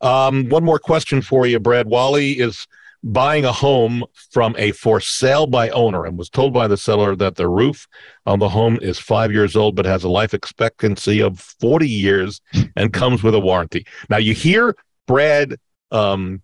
Um, 0.00 0.48
one 0.48 0.64
more 0.64 0.78
question 0.78 1.22
for 1.22 1.46
you, 1.46 1.58
Brad. 1.58 1.88
Wally 1.88 2.32
is 2.32 2.66
buying 3.02 3.44
a 3.44 3.52
home 3.52 4.04
from 4.30 4.54
a 4.58 4.72
for 4.72 5.00
sale 5.00 5.46
by 5.46 5.70
owner 5.70 6.04
and 6.04 6.18
was 6.18 6.28
told 6.28 6.52
by 6.52 6.66
the 6.66 6.76
seller 6.76 7.14
that 7.14 7.36
the 7.36 7.48
roof 7.48 7.86
on 8.26 8.38
the 8.38 8.48
home 8.48 8.78
is 8.82 8.98
five 8.98 9.32
years 9.32 9.54
old 9.54 9.76
but 9.76 9.86
has 9.86 10.02
a 10.02 10.08
life 10.08 10.34
expectancy 10.34 11.22
of 11.22 11.38
40 11.38 11.88
years 11.88 12.40
and 12.76 12.92
comes 12.92 13.22
with 13.22 13.34
a 13.34 13.40
warranty. 13.40 13.86
Now 14.10 14.16
you 14.16 14.34
hear 14.34 14.74
Brad 15.06 15.56
um, 15.90 16.42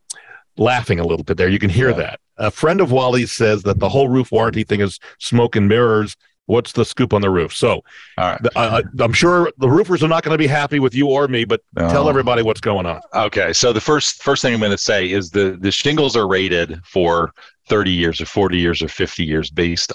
laughing 0.57 1.01
a 1.01 1.07
little 1.07 1.25
bit 1.25 1.37
there. 1.37 1.49
You 1.49 1.59
can 1.59 1.71
hear 1.71 1.91
yeah. 1.91 1.97
that. 1.97 2.21
A 2.37 2.51
friend 2.51 2.81
of 2.81 2.91
Wally's 2.91 3.33
says 3.33 3.63
that 3.63 3.79
the 3.79 3.89
whole 3.89 4.09
roof 4.09 4.33
warranty 4.33 4.65
thing 4.65 4.81
is 4.81 4.99
smoke 5.19 5.57
and 5.57 5.69
mirrors 5.69 6.17
What's 6.47 6.73
the 6.73 6.85
scoop 6.85 7.15
on 7.15 7.23
the 7.23 7.31
roof? 7.31 7.55
So, 7.55 7.83
uh, 8.55 8.83
I'm 9.01 9.13
sure 9.13 9.51
the 9.59 9.69
roofers 9.69 10.03
are 10.03 10.09
not 10.09 10.23
going 10.23 10.35
to 10.35 10.39
be 10.39 10.47
happy 10.47 10.79
with 10.79 10.95
you 10.95 11.09
or 11.09 11.27
me, 11.27 11.45
but 11.45 11.63
tell 11.91 12.09
everybody 12.09 12.43
what's 12.43 12.61
going 12.61 12.85
on. 12.87 13.01
Okay, 13.15 13.53
so 13.53 13.73
the 13.73 13.81
first 13.81 14.23
first 14.23 14.43
thing 14.43 14.53
I'm 14.53 14.61
going 14.61 14.71
to 14.71 14.79
say 14.79 15.11
is 15.11 15.31
the 15.31 15.57
the 15.61 15.71
shingles 15.73 16.17
are 16.17 16.29
rated 16.29 16.81
for 16.85 17.33
30 17.69 17.91
years 17.91 18.21
or 18.21 18.27
40 18.27 18.59
years 18.59 18.83
or 18.83 18.89
50 18.89 19.25
years 19.25 19.51
based 19.51 19.93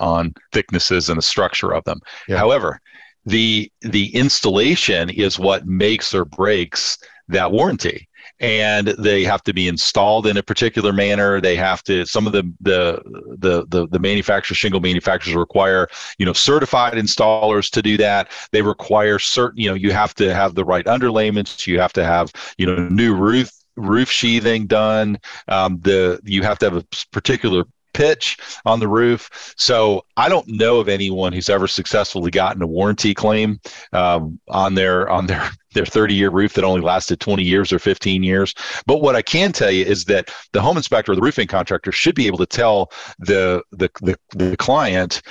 on 0.00 0.34
thicknesses 0.52 1.08
and 1.08 1.18
the 1.18 1.22
structure 1.22 1.72
of 1.72 1.84
them. 1.84 2.00
Yeah. 2.28 2.38
However, 2.38 2.80
the 3.24 3.70
the 3.82 4.14
installation 4.14 5.10
is 5.10 5.38
what 5.38 5.66
makes 5.66 6.14
or 6.14 6.24
breaks 6.24 6.98
that 7.28 7.50
warranty 7.50 8.08
and 8.40 8.88
they 8.88 9.24
have 9.24 9.42
to 9.44 9.54
be 9.54 9.68
installed 9.68 10.26
in 10.26 10.36
a 10.36 10.42
particular 10.42 10.92
manner. 10.92 11.40
They 11.40 11.56
have 11.56 11.82
to 11.84 12.04
some 12.06 12.26
of 12.26 12.32
the 12.32 12.42
the 12.60 13.02
the 13.38 13.66
the, 13.68 13.88
the 13.88 13.98
manufacturers, 13.98 14.58
shingle 14.58 14.80
manufacturers 14.80 15.34
require 15.34 15.88
you 16.18 16.26
know 16.26 16.32
certified 16.32 16.94
installers 16.94 17.70
to 17.70 17.82
do 17.82 17.96
that. 17.98 18.30
They 18.52 18.62
require 18.62 19.18
certain 19.18 19.60
you 19.60 19.68
know 19.68 19.74
you 19.74 19.92
have 19.92 20.14
to 20.16 20.34
have 20.34 20.54
the 20.54 20.64
right 20.64 20.84
underlayments. 20.84 21.66
You 21.66 21.80
have 21.80 21.92
to 21.94 22.04
have 22.04 22.32
you 22.58 22.66
know 22.66 22.88
new 22.88 23.14
roof 23.14 23.50
roof 23.76 24.10
sheathing 24.10 24.66
done. 24.66 25.18
Um, 25.48 25.80
the 25.80 26.20
you 26.24 26.42
have 26.42 26.58
to 26.60 26.66
have 26.66 26.76
a 26.76 26.84
particular 27.12 27.64
pitch 27.96 28.36
on 28.66 28.78
the 28.78 28.88
roof. 28.88 29.54
So 29.56 30.04
I 30.16 30.28
don't 30.28 30.46
know 30.46 30.78
of 30.78 30.88
anyone 30.88 31.32
who's 31.32 31.48
ever 31.48 31.66
successfully 31.66 32.30
gotten 32.30 32.62
a 32.62 32.66
warranty 32.66 33.14
claim 33.14 33.58
um, 33.92 34.38
on 34.48 34.74
their 34.74 35.08
on 35.08 35.26
their 35.26 35.50
their 35.76 35.86
30 35.86 36.14
year 36.14 36.30
roof 36.30 36.54
that 36.54 36.64
only 36.64 36.80
lasted 36.80 37.20
20 37.20 37.44
years 37.44 37.72
or 37.72 37.78
15 37.78 38.22
years. 38.24 38.54
But 38.86 39.00
what 39.00 39.14
I 39.14 39.22
can 39.22 39.52
tell 39.52 39.70
you 39.70 39.84
is 39.84 40.06
that 40.06 40.30
the 40.52 40.60
home 40.60 40.76
inspector 40.76 41.12
or 41.12 41.14
the 41.14 41.22
roofing 41.22 41.46
contractor 41.46 41.92
should 41.92 42.16
be 42.16 42.26
able 42.26 42.38
to 42.38 42.46
tell 42.46 42.90
the 43.20 43.62
the, 43.70 43.88
the, 44.02 44.18
the 44.30 44.56
client 44.56 45.22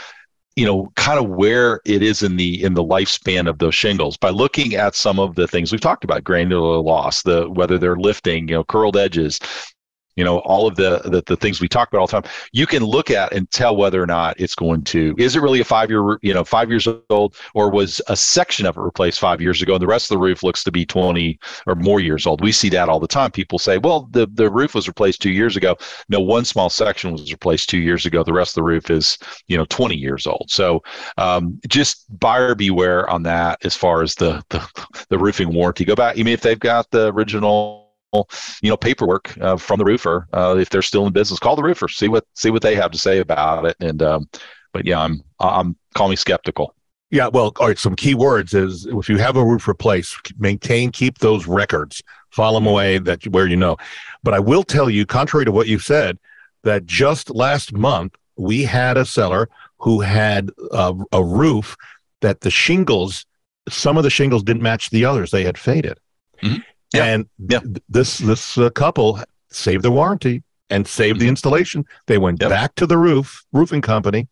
you 0.55 0.65
know 0.65 0.91
kind 0.95 1.19
of 1.19 1.29
where 1.29 1.81
it 1.85 2.01
is 2.01 2.23
in 2.23 2.37
the 2.37 2.63
in 2.63 2.73
the 2.73 2.83
lifespan 2.83 3.49
of 3.49 3.59
those 3.59 3.75
shingles 3.75 4.15
by 4.15 4.29
looking 4.29 4.75
at 4.75 4.95
some 4.95 5.19
of 5.19 5.35
the 5.35 5.47
things 5.47 5.71
we've 5.71 5.81
talked 5.81 6.03
about 6.03 6.23
granular 6.23 6.77
loss 6.77 7.23
the 7.23 7.49
whether 7.51 7.77
they're 7.77 7.97
lifting 7.97 8.47
you 8.47 8.55
know 8.55 8.63
curled 8.63 8.95
edges 8.95 9.39
you 10.15 10.23
know 10.23 10.39
all 10.39 10.67
of 10.67 10.75
the, 10.75 11.01
the, 11.05 11.21
the 11.25 11.35
things 11.35 11.61
we 11.61 11.67
talk 11.67 11.87
about 11.87 11.99
all 11.99 12.07
the 12.07 12.21
time 12.21 12.31
you 12.51 12.65
can 12.65 12.83
look 12.83 13.11
at 13.11 13.33
and 13.33 13.49
tell 13.51 13.75
whether 13.75 14.01
or 14.01 14.07
not 14.07 14.39
it's 14.39 14.55
going 14.55 14.81
to 14.81 15.13
is 15.17 15.35
it 15.35 15.41
really 15.41 15.59
a 15.59 15.65
five 15.65 15.89
year 15.89 16.17
you 16.21 16.33
know 16.33 16.43
five 16.43 16.69
years 16.69 16.87
old 17.09 17.35
or 17.53 17.69
was 17.69 18.01
a 18.07 18.15
section 18.15 18.65
of 18.65 18.77
it 18.77 18.81
replaced 18.81 19.19
five 19.19 19.41
years 19.41 19.61
ago 19.61 19.73
and 19.73 19.81
the 19.81 19.87
rest 19.87 20.09
of 20.09 20.15
the 20.15 20.23
roof 20.23 20.43
looks 20.43 20.63
to 20.63 20.71
be 20.71 20.85
20 20.85 21.39
or 21.67 21.75
more 21.75 21.99
years 21.99 22.25
old. 22.25 22.41
We 22.41 22.51
see 22.51 22.69
that 22.69 22.89
all 22.89 22.99
the 22.99 23.07
time. 23.07 23.31
People 23.31 23.59
say 23.59 23.77
well 23.77 24.07
the, 24.11 24.27
the 24.27 24.49
roof 24.49 24.75
was 24.75 24.87
replaced 24.87 25.21
two 25.21 25.31
years 25.31 25.57
ago. 25.57 25.77
No 26.09 26.19
one 26.19 26.45
small 26.45 26.69
section 26.69 27.11
was 27.11 27.31
replaced 27.31 27.69
two 27.69 27.79
years 27.79 28.05
ago. 28.05 28.23
The 28.23 28.33
rest 28.33 28.51
of 28.51 28.55
the 28.55 28.63
roof 28.63 28.89
is 28.89 29.17
you 29.47 29.57
know 29.57 29.65
20 29.65 29.95
years 29.95 30.27
old. 30.27 30.49
So 30.49 30.83
um, 31.17 31.59
just 31.67 32.05
buyer 32.19 32.55
beware 32.55 33.09
on 33.09 33.23
that 33.23 33.65
as 33.65 33.75
far 33.75 34.01
as 34.01 34.15
the, 34.15 34.43
the 34.49 34.65
the 35.09 35.17
roofing 35.17 35.53
warranty. 35.53 35.85
Go 35.85 35.95
back 35.95 36.15
mean 36.15 36.27
if 36.27 36.41
they've 36.41 36.59
got 36.59 36.89
the 36.91 37.13
original 37.13 37.84
you 38.61 38.69
know 38.69 38.77
paperwork 38.77 39.37
uh, 39.39 39.57
from 39.57 39.79
the 39.79 39.85
roofer 39.85 40.27
uh, 40.33 40.55
if 40.57 40.69
they're 40.69 40.81
still 40.81 41.05
in 41.07 41.13
business 41.13 41.39
call 41.39 41.55
the 41.55 41.63
roofer 41.63 41.87
see 41.87 42.07
what 42.07 42.25
see 42.33 42.49
what 42.49 42.61
they 42.61 42.75
have 42.75 42.91
to 42.91 42.97
say 42.97 43.19
about 43.19 43.65
it. 43.65 43.75
And 43.79 44.01
um, 44.01 44.29
but 44.73 44.85
yeah 44.85 45.01
i'm 45.01 45.23
i'm 45.39 45.75
call 45.93 46.09
me 46.09 46.15
skeptical. 46.15 46.75
Yeah 47.11 47.27
well 47.27 47.53
all 47.59 47.67
right 47.67 47.77
some 47.77 47.95
key 47.95 48.15
words 48.15 48.53
is 48.53 48.85
if 48.85 49.09
you 49.09 49.17
have 49.17 49.37
a 49.37 49.45
roof 49.45 49.67
replaced 49.67 50.33
maintain 50.39 50.91
keep 50.91 51.19
those 51.19 51.47
records. 51.47 52.01
File 52.29 52.53
them 52.53 52.67
away 52.67 52.97
that 52.97 53.25
where 53.27 53.47
you 53.47 53.55
know. 53.55 53.77
But 54.23 54.33
i 54.33 54.39
will 54.39 54.63
tell 54.63 54.89
you 54.89 55.05
contrary 55.05 55.45
to 55.45 55.51
what 55.51 55.67
you 55.67 55.79
said 55.79 56.17
that 56.63 56.85
just 56.85 57.29
last 57.29 57.73
month 57.73 58.15
we 58.37 58.63
had 58.63 58.97
a 58.97 59.05
seller 59.05 59.49
who 59.79 60.01
had 60.01 60.49
a, 60.71 60.93
a 61.11 61.23
roof 61.23 61.77
that 62.21 62.41
the 62.41 62.51
shingles 62.51 63.25
some 63.69 63.97
of 63.97 64.03
the 64.03 64.09
shingles 64.09 64.43
didn't 64.43 64.61
match 64.61 64.89
the 64.89 65.05
others. 65.05 65.31
They 65.31 65.43
had 65.43 65.57
faded. 65.57 65.99
Mm-hmm. 66.41 66.61
Yeah. 66.95 67.05
And 67.05 67.29
yeah. 67.37 67.59
this 67.89 68.19
this 68.19 68.57
uh, 68.57 68.69
couple 68.69 69.19
saved 69.49 69.83
the 69.83 69.91
warranty 69.91 70.43
and 70.69 70.87
saved 70.87 71.19
the 71.19 71.25
mm-hmm. 71.25 71.29
installation. 71.29 71.85
They 72.07 72.17
went 72.17 72.41
yep. 72.41 72.49
back 72.49 72.75
to 72.75 72.87
the 72.87 72.97
roof 72.97 73.43
roofing 73.53 73.81
company, 73.81 74.27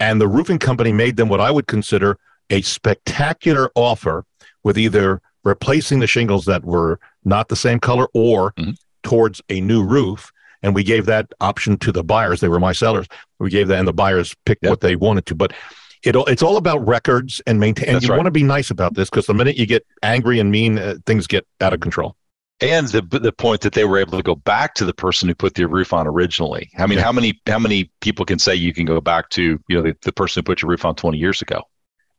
and 0.00 0.20
the 0.20 0.28
roofing 0.28 0.58
company 0.58 0.92
made 0.92 1.16
them 1.16 1.28
what 1.28 1.40
I 1.40 1.50
would 1.50 1.66
consider 1.66 2.18
a 2.50 2.62
spectacular 2.62 3.70
offer 3.74 4.24
with 4.64 4.78
either 4.78 5.20
replacing 5.44 5.98
the 6.00 6.06
shingles 6.06 6.44
that 6.46 6.64
were 6.64 6.98
not 7.24 7.48
the 7.48 7.56
same 7.56 7.78
color 7.78 8.08
or 8.14 8.52
mm-hmm. 8.52 8.72
towards 9.02 9.40
a 9.48 9.60
new 9.60 9.84
roof. 9.84 10.32
And 10.62 10.74
we 10.74 10.82
gave 10.82 11.06
that 11.06 11.32
option 11.40 11.78
to 11.78 11.92
the 11.92 12.02
buyers. 12.02 12.40
They 12.40 12.48
were 12.48 12.58
my 12.58 12.72
sellers. 12.72 13.06
We 13.38 13.48
gave 13.48 13.68
that, 13.68 13.78
and 13.78 13.86
the 13.86 13.92
buyers 13.92 14.34
picked 14.44 14.64
yep. 14.64 14.70
what 14.70 14.80
they 14.80 14.96
wanted 14.96 15.24
to. 15.26 15.36
But 15.36 15.52
it, 16.02 16.16
it's 16.28 16.42
all 16.42 16.56
about 16.56 16.86
records 16.86 17.40
and 17.46 17.60
maintain. 17.60 17.88
And 17.88 18.02
you 18.02 18.08
right. 18.10 18.16
want 18.16 18.26
to 18.26 18.32
be 18.32 18.42
nice 18.42 18.70
about 18.70 18.94
this 18.94 19.10
because 19.10 19.26
the 19.26 19.34
minute 19.34 19.56
you 19.56 19.66
get 19.66 19.86
angry 20.02 20.38
and 20.40 20.50
mean, 20.50 20.78
uh, 20.78 20.96
things 21.06 21.26
get 21.26 21.46
out 21.60 21.72
of 21.72 21.80
control. 21.80 22.16
And 22.60 22.88
the 22.88 23.02
the 23.02 23.30
point 23.30 23.60
that 23.60 23.72
they 23.72 23.84
were 23.84 23.98
able 23.98 24.18
to 24.18 24.22
go 24.22 24.34
back 24.34 24.74
to 24.74 24.84
the 24.84 24.92
person 24.92 25.28
who 25.28 25.34
put 25.34 25.54
the 25.54 25.66
roof 25.68 25.92
on 25.92 26.08
originally. 26.08 26.68
I 26.76 26.86
mean, 26.88 26.98
yeah. 26.98 27.04
how 27.04 27.12
many 27.12 27.40
how 27.46 27.60
many 27.60 27.90
people 28.00 28.24
can 28.24 28.40
say 28.40 28.54
you 28.54 28.74
can 28.74 28.84
go 28.84 29.00
back 29.00 29.28
to 29.30 29.60
you 29.68 29.76
know 29.76 29.82
the, 29.82 29.96
the 30.02 30.12
person 30.12 30.40
who 30.40 30.42
put 30.42 30.62
your 30.62 30.68
roof 30.70 30.84
on 30.84 30.96
twenty 30.96 31.18
years 31.18 31.40
ago, 31.40 31.62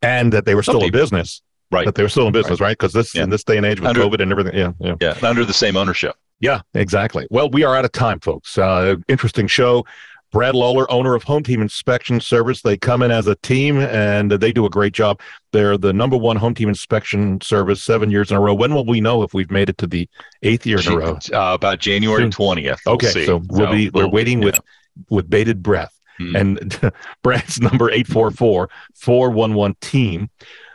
and 0.01 0.31
that 0.31 0.45
they 0.45 0.55
were 0.55 0.63
Some 0.63 0.73
still 0.73 0.81
people. 0.81 0.97
in 0.97 1.03
business, 1.03 1.41
right? 1.71 1.85
That 1.85 1.95
they 1.95 2.03
were 2.03 2.09
still 2.09 2.27
in 2.27 2.31
business, 2.31 2.61
right? 2.61 2.71
Because 2.71 2.95
right? 2.95 3.01
this 3.01 3.15
yeah. 3.15 3.23
in 3.23 3.29
this 3.31 3.43
day 3.43 3.57
and 3.57 3.65
age 3.65 3.81
with 3.81 3.89
under, 3.89 4.01
COVID 4.01 4.21
and 4.21 4.31
everything, 4.31 4.55
yeah, 4.55 4.71
yeah, 4.79 4.95
yeah, 5.01 5.17
under 5.27 5.43
the 5.43 5.53
same 5.53 5.75
ownership. 5.75 6.15
Yeah, 6.39 6.61
exactly. 6.73 7.27
Well, 7.29 7.49
we 7.49 7.65
are 7.65 7.75
out 7.75 7.83
of 7.83 7.91
time, 7.91 8.21
folks. 8.21 8.57
Uh, 8.57 8.95
interesting 9.09 9.47
show. 9.47 9.85
Brad 10.31 10.53
Lawler, 10.53 10.89
owner 10.91 11.15
of 11.15 11.23
Home 11.23 11.43
Team 11.43 11.61
Inspection 11.61 12.19
Service. 12.21 12.61
They 12.61 12.77
come 12.77 13.01
in 13.01 13.11
as 13.11 13.27
a 13.27 13.35
team 13.35 13.77
and 13.79 14.31
they 14.31 14.51
do 14.51 14.65
a 14.65 14.69
great 14.69 14.93
job. 14.93 15.19
They're 15.51 15.77
the 15.77 15.91
number 15.91 16.17
one 16.17 16.37
home 16.37 16.53
team 16.53 16.69
inspection 16.69 17.41
service 17.41 17.83
seven 17.83 18.11
years 18.11 18.29
in 18.29 18.37
a 18.37 18.39
row. 18.39 18.53
When 18.53 18.73
will 18.73 18.85
we 18.85 19.01
know 19.01 19.23
if 19.23 19.33
we've 19.33 19.49
made 19.49 19.69
it 19.69 19.77
to 19.79 19.87
the 19.87 20.07
eighth 20.43 20.65
year 20.65 20.79
in 20.79 20.87
a 20.87 20.97
row? 20.97 21.19
Uh, 21.33 21.53
about 21.53 21.79
January 21.79 22.29
twentieth. 22.29 22.79
We'll 22.85 22.95
okay, 22.95 23.09
see. 23.09 23.25
so 23.25 23.41
we'll 23.49 23.71
be 23.71 23.89
we're 23.89 24.07
waiting 24.07 24.39
with 24.39 24.59
with 25.09 25.29
bated 25.29 25.63
breath. 25.63 25.99
Hmm. 26.19 26.35
And 26.35 26.91
Brad's 27.23 27.61
number 27.61 27.89
844 27.89 28.69
411 28.93 29.77
team. 29.81 30.29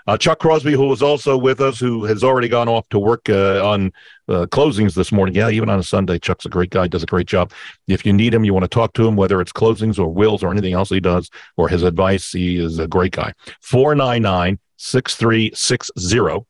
Uh, 0.07 0.19
Chuck 0.19 0.39
Crosby, 0.39 0.73
who 0.73 0.87
was 0.87 1.03
also 1.03 1.37
with 1.37 1.61
us, 1.61 1.81
who 1.81 2.05
has 2.05 2.23
already 2.23 2.49
gone 2.49 2.69
off 2.69 2.89
to 2.91 2.99
work 2.99 3.29
uh, 3.31 3.67
on 3.67 3.91
uh, 4.29 4.47
closings 4.47 4.95
this 4.95 5.11
morning. 5.11 5.35
Yeah, 5.35 5.49
even 5.49 5.71
on 5.71 5.79
a 5.79 5.83
Sunday, 5.83 6.19
Chuck's 6.19 6.45
a 6.45 6.51
great 6.51 6.71
guy, 6.71 6.87
does 6.89 7.03
a 7.03 7.07
great 7.07 7.27
job. 7.27 7.53
If 7.89 8.05
you 8.05 8.13
need 8.13 8.35
him, 8.35 8.45
you 8.45 8.53
want 8.53 8.65
to 8.65 8.69
talk 8.69 8.93
to 8.95 9.07
him, 9.07 9.17
whether 9.17 9.41
it's 9.41 9.53
closings 9.53 9.99
or 9.99 10.09
wills 10.09 10.43
or 10.43 10.51
anything 10.51 10.75
else 10.75 10.91
he 10.91 11.01
does 11.01 11.31
or 11.57 11.69
his 11.69 11.83
advice, 11.83 12.33
he 12.33 12.59
is 12.59 12.79
a 12.79 12.87
great 12.87 13.13
guy. 13.13 13.33
499 13.63 14.59
6360. 14.77 16.47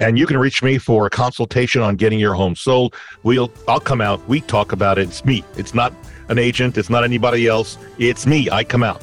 And 0.00 0.18
you 0.18 0.26
can 0.26 0.38
reach 0.38 0.62
me 0.62 0.78
for 0.78 1.06
a 1.06 1.10
consultation 1.10 1.82
on 1.82 1.96
getting 1.96 2.18
your 2.18 2.34
home 2.34 2.56
sold. 2.56 2.94
We'll 3.22 3.52
I'll 3.66 3.80
come 3.80 4.00
out. 4.00 4.26
We 4.28 4.40
talk 4.40 4.72
about 4.72 4.98
it. 4.98 5.08
It's 5.08 5.24
me. 5.24 5.44
It's 5.56 5.74
not 5.74 5.92
an 6.28 6.38
agent. 6.38 6.78
It's 6.78 6.90
not 6.90 7.04
anybody 7.04 7.46
else. 7.46 7.76
It's 7.98 8.26
me. 8.26 8.48
I 8.50 8.64
come 8.64 8.82
out 8.82 9.02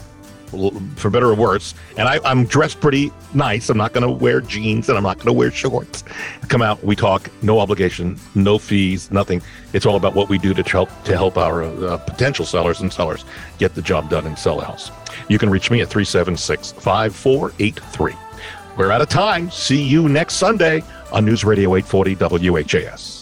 for 0.96 1.10
better 1.10 1.28
or 1.28 1.36
worse. 1.36 1.74
And 1.98 2.08
I, 2.08 2.20
am 2.30 2.46
dressed 2.46 2.80
pretty 2.80 3.12
nice. 3.34 3.70
I'm 3.70 3.78
not 3.78 3.94
going 3.94 4.06
to 4.06 4.12
wear 4.12 4.42
jeans 4.42 4.90
and 4.90 4.98
I'm 4.98 5.04
not 5.04 5.18
going 5.18 5.28
to 5.28 5.34
wear 5.34 5.52
shorts. 5.52 6.04
Come 6.48 6.62
out, 6.62 6.84
we 6.84 6.96
talk, 6.96 7.30
no 7.44 7.60
obligation, 7.60 8.20
no 8.36 8.58
fees, 8.58 9.12
nothing. 9.12 9.42
It's 9.74 9.86
all 9.86 9.96
about 9.96 10.16
what 10.16 10.30
we 10.30 10.38
do 10.38 10.54
to 10.54 10.64
help 10.64 10.90
to 11.04 11.16
help 11.16 11.38
our 11.38 11.64
uh, 11.64 11.98
potential 11.98 12.46
sellers 12.46 12.82
and 12.82 12.92
sellers 12.92 13.26
get 13.58 13.76
the 13.76 13.82
job 13.82 14.10
done 14.10 14.26
and 14.26 14.38
sell 14.38 14.62
a 14.62 14.66
house. 14.66 14.92
You 15.30 15.38
can 15.38 15.50
reach 15.50 15.72
me 15.72 15.82
at 15.82 15.90
376 15.90 16.74
5483. 16.74 18.14
We're 18.78 18.92
out 18.92 19.02
of 19.02 19.10
time. 19.10 19.50
See 19.52 19.82
you 19.82 20.10
next 20.10 20.36
Sunday 20.36 20.84
on 21.12 21.26
News 21.26 21.46
Radio 21.46 21.76
840 21.76 22.16
WHAS. 22.50 23.15